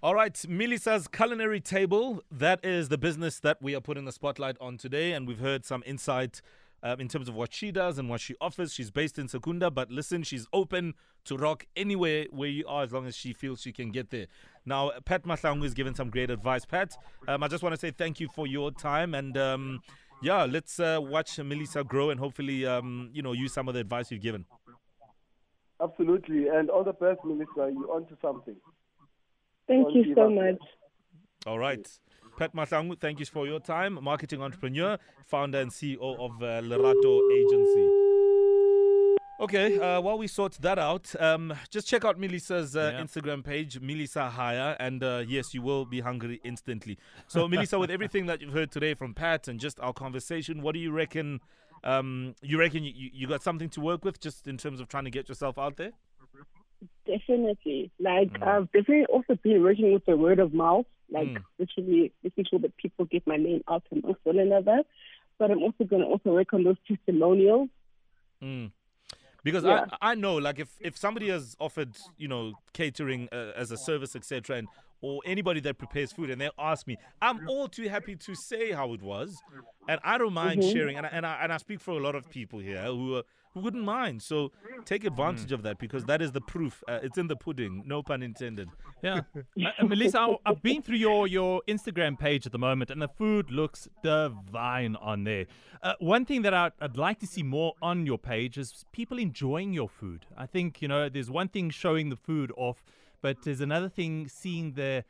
All 0.02 0.14
right, 0.14 0.34
Milisa's 0.34 1.08
Culinary 1.08 1.60
Table. 1.60 2.22
That 2.30 2.62
is 2.62 2.90
the 2.90 2.98
business 2.98 3.40
that 3.40 3.62
we 3.62 3.74
are 3.74 3.80
putting 3.80 4.04
the 4.04 4.12
spotlight 4.12 4.58
on 4.60 4.76
today. 4.76 5.12
And 5.12 5.26
we've 5.26 5.38
heard 5.38 5.64
some 5.64 5.82
insight 5.86 6.42
um, 6.84 7.00
in 7.00 7.08
terms 7.08 7.28
of 7.28 7.34
what 7.34 7.52
she 7.52 7.72
does 7.72 7.98
and 7.98 8.08
what 8.08 8.20
she 8.20 8.36
offers. 8.40 8.72
She's 8.72 8.90
based 8.90 9.18
in 9.18 9.26
Secunda, 9.26 9.70
but 9.70 9.90
listen, 9.90 10.22
she's 10.22 10.46
open 10.52 10.94
to 11.24 11.36
rock 11.36 11.66
anywhere 11.74 12.26
where 12.30 12.50
you 12.50 12.64
are 12.68 12.82
as 12.82 12.92
long 12.92 13.06
as 13.06 13.16
she 13.16 13.32
feels 13.32 13.62
she 13.62 13.72
can 13.72 13.90
get 13.90 14.10
there. 14.10 14.26
Now, 14.66 14.92
Pat 15.04 15.24
Mahlangu 15.24 15.62
has 15.62 15.72
given 15.72 15.94
some 15.94 16.10
great 16.10 16.30
advice. 16.30 16.66
Pat, 16.66 16.96
um, 17.26 17.42
I 17.42 17.48
just 17.48 17.62
want 17.62 17.74
to 17.74 17.80
say 17.80 17.90
thank 17.90 18.20
you 18.20 18.28
for 18.28 18.46
your 18.46 18.70
time. 18.70 19.14
And 19.14 19.36
um, 19.38 19.80
yeah, 20.22 20.44
let's 20.44 20.78
uh, 20.78 20.98
watch 21.00 21.36
Milisa 21.36 21.86
grow 21.86 22.10
and 22.10 22.20
hopefully, 22.20 22.66
um, 22.66 23.08
you 23.12 23.22
know, 23.22 23.32
use 23.32 23.54
some 23.54 23.66
of 23.66 23.74
the 23.74 23.80
advice 23.80 24.10
you've 24.10 24.22
given. 24.22 24.44
Absolutely. 25.82 26.48
And 26.48 26.68
all 26.68 26.84
the 26.84 26.92
best, 26.92 27.20
Milisa. 27.24 27.72
You're 27.72 27.90
onto 27.90 28.14
something. 28.20 28.56
Thank 29.66 29.84
Don't 29.84 29.94
you 29.96 30.14
so 30.14 30.28
much. 30.28 30.60
All 31.46 31.58
right. 31.58 31.88
Pat 32.36 32.52
Mahlangu, 32.54 32.98
thank 32.98 33.20
you 33.20 33.26
for 33.26 33.46
your 33.46 33.60
time. 33.60 33.98
Marketing 34.02 34.42
entrepreneur, 34.42 34.98
founder 35.26 35.60
and 35.60 35.70
CEO 35.70 35.98
of 36.18 36.42
uh, 36.42 36.60
Lerato 36.62 37.20
Agency. 37.32 38.00
Okay, 39.40 39.78
uh, 39.78 40.00
while 40.00 40.16
we 40.16 40.26
sort 40.28 40.52
that 40.60 40.78
out, 40.78 41.12
um, 41.20 41.52
just 41.70 41.86
check 41.88 42.04
out 42.04 42.18
Milisa's 42.18 42.76
uh, 42.76 42.92
Yeah. 42.94 43.02
Instagram 43.02 43.44
page, 43.44 43.80
Milisa 43.80 44.30
Haya, 44.30 44.76
and 44.78 45.02
uh, 45.02 45.22
yes, 45.26 45.52
you 45.52 45.60
will 45.62 45.84
be 45.84 46.00
hungry 46.00 46.40
instantly. 46.44 46.98
So, 47.26 47.48
Milisa, 47.48 47.78
with 47.78 47.90
everything 47.90 48.26
that 48.26 48.40
you've 48.40 48.52
heard 48.52 48.70
today 48.70 48.94
from 48.94 49.12
Pat 49.12 49.48
and 49.48 49.58
just 49.58 49.78
our 49.80 49.92
conversation, 49.92 50.62
what 50.62 50.74
do 50.74 50.78
you 50.80 50.92
reckon? 50.92 51.40
Um, 51.82 52.34
you 52.42 52.58
reckon 52.58 52.82
you, 52.84 52.92
you 52.94 53.10
you 53.12 53.26
got 53.26 53.42
something 53.42 53.68
to 53.70 53.80
work 53.80 54.04
with 54.04 54.18
just 54.20 54.46
in 54.48 54.56
terms 54.56 54.80
of 54.80 54.88
trying 54.88 55.04
to 55.04 55.10
get 55.10 55.28
yourself 55.28 55.58
out 55.58 55.76
there? 55.76 55.92
Definitely. 57.06 57.90
Like, 58.00 58.32
Mm. 58.32 58.46
I've 58.46 58.66
definitely 58.72 59.06
also 59.06 59.34
been 59.42 59.62
working 59.62 59.92
with 59.92 60.04
the 60.06 60.16
word 60.16 60.38
of 60.38 60.54
mouth, 60.54 60.86
like, 61.10 61.28
Mm. 61.28 61.42
literally 61.58 62.12
making 62.22 62.44
sure 62.50 62.58
that 62.60 62.76
people 62.76 63.04
get 63.06 63.26
my 63.26 63.36
name 63.36 63.62
out 63.68 63.82
amongst 63.92 64.20
one 64.24 64.38
another. 64.38 64.82
But 65.38 65.50
I'm 65.50 65.62
also 65.62 65.84
going 65.84 66.02
to 66.02 66.08
also 66.08 66.30
work 66.32 66.52
on 66.52 66.64
those 66.64 66.76
testimonials. 66.86 67.68
Mm. 68.42 68.72
Because 69.42 69.64
Yeah. 69.64 69.84
I 70.00 70.12
I 70.12 70.14
know 70.14 70.36
like 70.36 70.58
if 70.58 70.70
if 70.80 70.96
somebody 70.96 71.28
has 71.28 71.54
offered 71.60 71.96
you 72.16 72.28
know 72.28 72.54
catering 72.72 73.28
uh, 73.32 73.52
as 73.56 73.70
a 73.70 73.76
service 73.76 74.16
etc 74.16 74.56
and 74.56 74.68
or 75.02 75.20
anybody 75.26 75.60
that 75.60 75.76
prepares 75.76 76.12
food 76.12 76.30
and 76.30 76.40
they 76.40 76.48
ask 76.58 76.86
me 76.86 76.96
I'm 77.20 77.46
all 77.48 77.68
too 77.68 77.88
happy 77.90 78.16
to 78.16 78.34
say 78.34 78.72
how 78.72 78.94
it 78.94 79.02
was 79.02 79.42
and 79.86 80.00
I 80.02 80.16
don't 80.16 80.32
mind 80.32 80.62
Mm-hmm. 80.62 80.72
sharing 80.72 80.96
and 80.96 81.04
I, 81.06 81.10
and 81.10 81.26
I 81.26 81.34
and 81.42 81.52
I 81.52 81.58
speak 81.58 81.80
for 81.80 81.90
a 81.90 82.00
lot 82.02 82.14
of 82.14 82.30
people 82.30 82.58
here 82.58 82.84
who 82.84 83.16
uh, 83.16 83.22
who 83.54 83.60
wouldn't 83.60 83.84
mind. 83.84 84.22
So 84.22 84.52
take 84.84 85.04
advantage 85.04 85.52
of 85.52 85.62
that 85.62 85.78
because 85.78 86.04
that 86.04 86.20
is 86.20 86.32
the 86.32 86.40
proof 86.40 86.82
uh, 86.88 86.98
it's 87.02 87.18
in 87.18 87.28
the 87.28 87.36
pudding. 87.36 87.82
No 87.86 88.02
pun 88.02 88.22
intended. 88.22 88.68
Yeah, 89.02 89.20
uh, 89.36 89.40
uh, 89.66 89.84
Milisa, 89.84 90.36
I've 90.44 90.62
been 90.62 90.82
through 90.82 90.96
your 90.96 91.26
your 91.26 91.62
Instagram 91.68 92.18
page 92.18 92.46
at 92.46 92.52
the 92.52 92.58
moment, 92.58 92.90
and 92.90 93.00
the 93.00 93.08
food 93.08 93.50
looks 93.50 93.88
divine 94.02 94.96
on 94.96 95.24
there. 95.24 95.46
Uh, 95.82 95.94
one 96.00 96.24
thing 96.24 96.42
that 96.42 96.54
I'd, 96.54 96.72
I'd 96.80 96.96
like 96.96 97.20
to 97.20 97.26
see 97.26 97.42
more 97.42 97.74
on 97.82 98.06
your 98.06 98.18
page 98.18 98.58
is 98.58 98.84
people 98.92 99.18
enjoying 99.18 99.72
your 99.72 99.88
food. 99.88 100.26
I 100.36 100.46
think 100.46 100.82
you 100.82 100.88
know, 100.88 101.08
there's 101.08 101.30
one 101.30 101.48
thing 101.48 101.70
showing 101.70 102.08
the 102.08 102.16
food 102.16 102.52
off, 102.56 102.84
but 103.22 103.42
there's 103.44 103.60
another 103.60 103.88
thing 103.88 104.28
seeing 104.28 104.72
the 104.72 105.04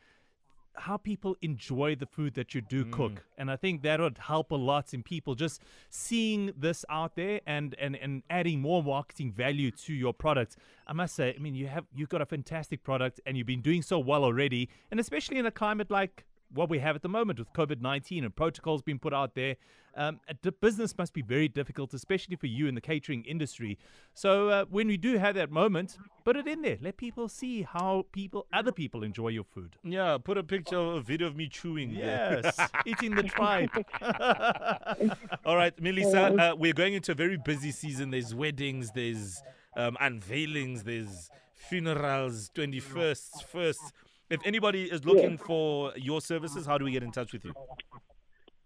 how 0.76 0.96
people 0.96 1.36
enjoy 1.42 1.94
the 1.94 2.06
food 2.06 2.34
that 2.34 2.54
you 2.54 2.60
do 2.60 2.84
mm. 2.84 2.90
cook. 2.90 3.24
And 3.38 3.50
i 3.50 3.56
think 3.56 3.82
that 3.82 4.00
would 4.00 4.18
help 4.18 4.50
a 4.50 4.56
lot 4.56 4.94
in 4.94 5.02
people 5.02 5.34
just 5.34 5.62
seeing 5.90 6.52
this 6.56 6.84
out 6.88 7.16
there 7.16 7.40
and 7.46 7.74
and 7.78 7.96
and 7.96 8.22
adding 8.30 8.60
more 8.60 8.82
marketing 8.82 9.32
value 9.32 9.70
to 9.70 9.94
your 9.94 10.12
product. 10.12 10.56
I 10.86 10.92
must 10.92 11.14
say 11.14 11.34
i 11.36 11.38
mean 11.38 11.54
you 11.54 11.68
have 11.68 11.86
you've 11.94 12.08
got 12.08 12.22
a 12.22 12.26
fantastic 12.26 12.82
product 12.82 13.20
and 13.26 13.36
you've 13.36 13.46
been 13.46 13.62
doing 13.62 13.82
so 13.82 13.98
well 13.98 14.24
already. 14.24 14.68
And 14.90 15.00
especially 15.00 15.38
in 15.38 15.46
a 15.46 15.50
climate 15.50 15.90
like 15.90 16.24
what 16.54 16.68
we 16.70 16.78
have 16.78 16.96
at 16.96 17.02
the 17.02 17.08
moment 17.08 17.38
with 17.38 17.52
COVID-19 17.52 18.24
and 18.24 18.34
protocols 18.34 18.82
being 18.82 18.98
put 18.98 19.12
out 19.12 19.34
there, 19.34 19.56
um, 19.96 20.20
a 20.28 20.34
d- 20.34 20.50
business 20.60 20.96
must 20.96 21.12
be 21.12 21.22
very 21.22 21.48
difficult, 21.48 21.94
especially 21.94 22.36
for 22.36 22.46
you 22.46 22.66
in 22.66 22.74
the 22.74 22.80
catering 22.80 23.24
industry. 23.24 23.78
So 24.14 24.48
uh, 24.48 24.64
when 24.70 24.88
we 24.88 24.96
do 24.96 25.18
have 25.18 25.34
that 25.36 25.50
moment, 25.50 25.98
put 26.24 26.36
it 26.36 26.46
in 26.48 26.62
there. 26.62 26.78
Let 26.80 26.96
people 26.96 27.28
see 27.28 27.62
how 27.62 28.06
people, 28.12 28.46
other 28.52 28.72
people, 28.72 29.02
enjoy 29.04 29.28
your 29.28 29.44
food. 29.44 29.76
yeah 29.84 30.18
put 30.22 30.38
a 30.38 30.42
picture 30.42 30.76
of 30.76 30.94
a 30.96 31.00
video 31.00 31.26
of 31.26 31.36
me 31.36 31.48
chewing 31.48 31.94
there. 31.94 32.40
Yes, 32.42 32.58
eating 32.86 33.14
the 33.14 33.22
tribe. 33.24 33.70
All 35.44 35.56
right, 35.56 35.76
Milisa, 35.76 36.38
uh, 36.38 36.56
we're 36.56 36.72
going 36.72 36.94
into 36.94 37.12
a 37.12 37.14
very 37.14 37.36
busy 37.36 37.70
season. 37.70 38.10
There's 38.10 38.34
weddings, 38.34 38.90
there's 38.94 39.42
um, 39.76 39.96
unveilings, 40.00 40.84
there's 40.84 41.30
funerals, 41.54 42.50
21st, 42.54 43.44
1st. 43.52 43.92
If 44.30 44.40
anybody 44.44 44.84
is 44.84 45.04
looking 45.04 45.38
for 45.38 45.92
your 45.96 46.20
services, 46.20 46.66
how 46.66 46.78
do 46.78 46.84
we 46.84 46.92
get 46.92 47.02
in 47.02 47.10
touch 47.12 47.32
with 47.32 47.44
you? 47.44 47.52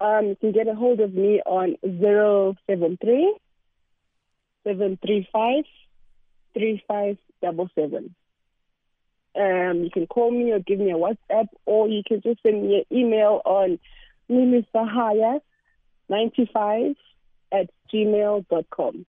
Um, 0.00 0.26
you 0.26 0.36
can 0.36 0.52
get 0.52 0.68
a 0.68 0.74
hold 0.74 1.00
of 1.00 1.12
me 1.12 1.42
on 1.44 1.76
073 1.82 3.36
735 4.64 5.64
3577. 6.54 8.14
Um, 9.36 9.84
you 9.84 9.90
can 9.90 10.06
call 10.06 10.30
me 10.30 10.52
or 10.52 10.60
give 10.60 10.78
me 10.78 10.90
a 10.90 10.94
WhatsApp, 10.94 11.48
or 11.66 11.86
you 11.88 12.02
can 12.06 12.22
just 12.22 12.42
send 12.42 12.62
me 12.62 12.78
an 12.78 12.84
email 12.96 13.42
on 13.44 13.78
milisahaya95 14.30 16.96
at 17.52 17.68
gmail.com. 17.92 19.04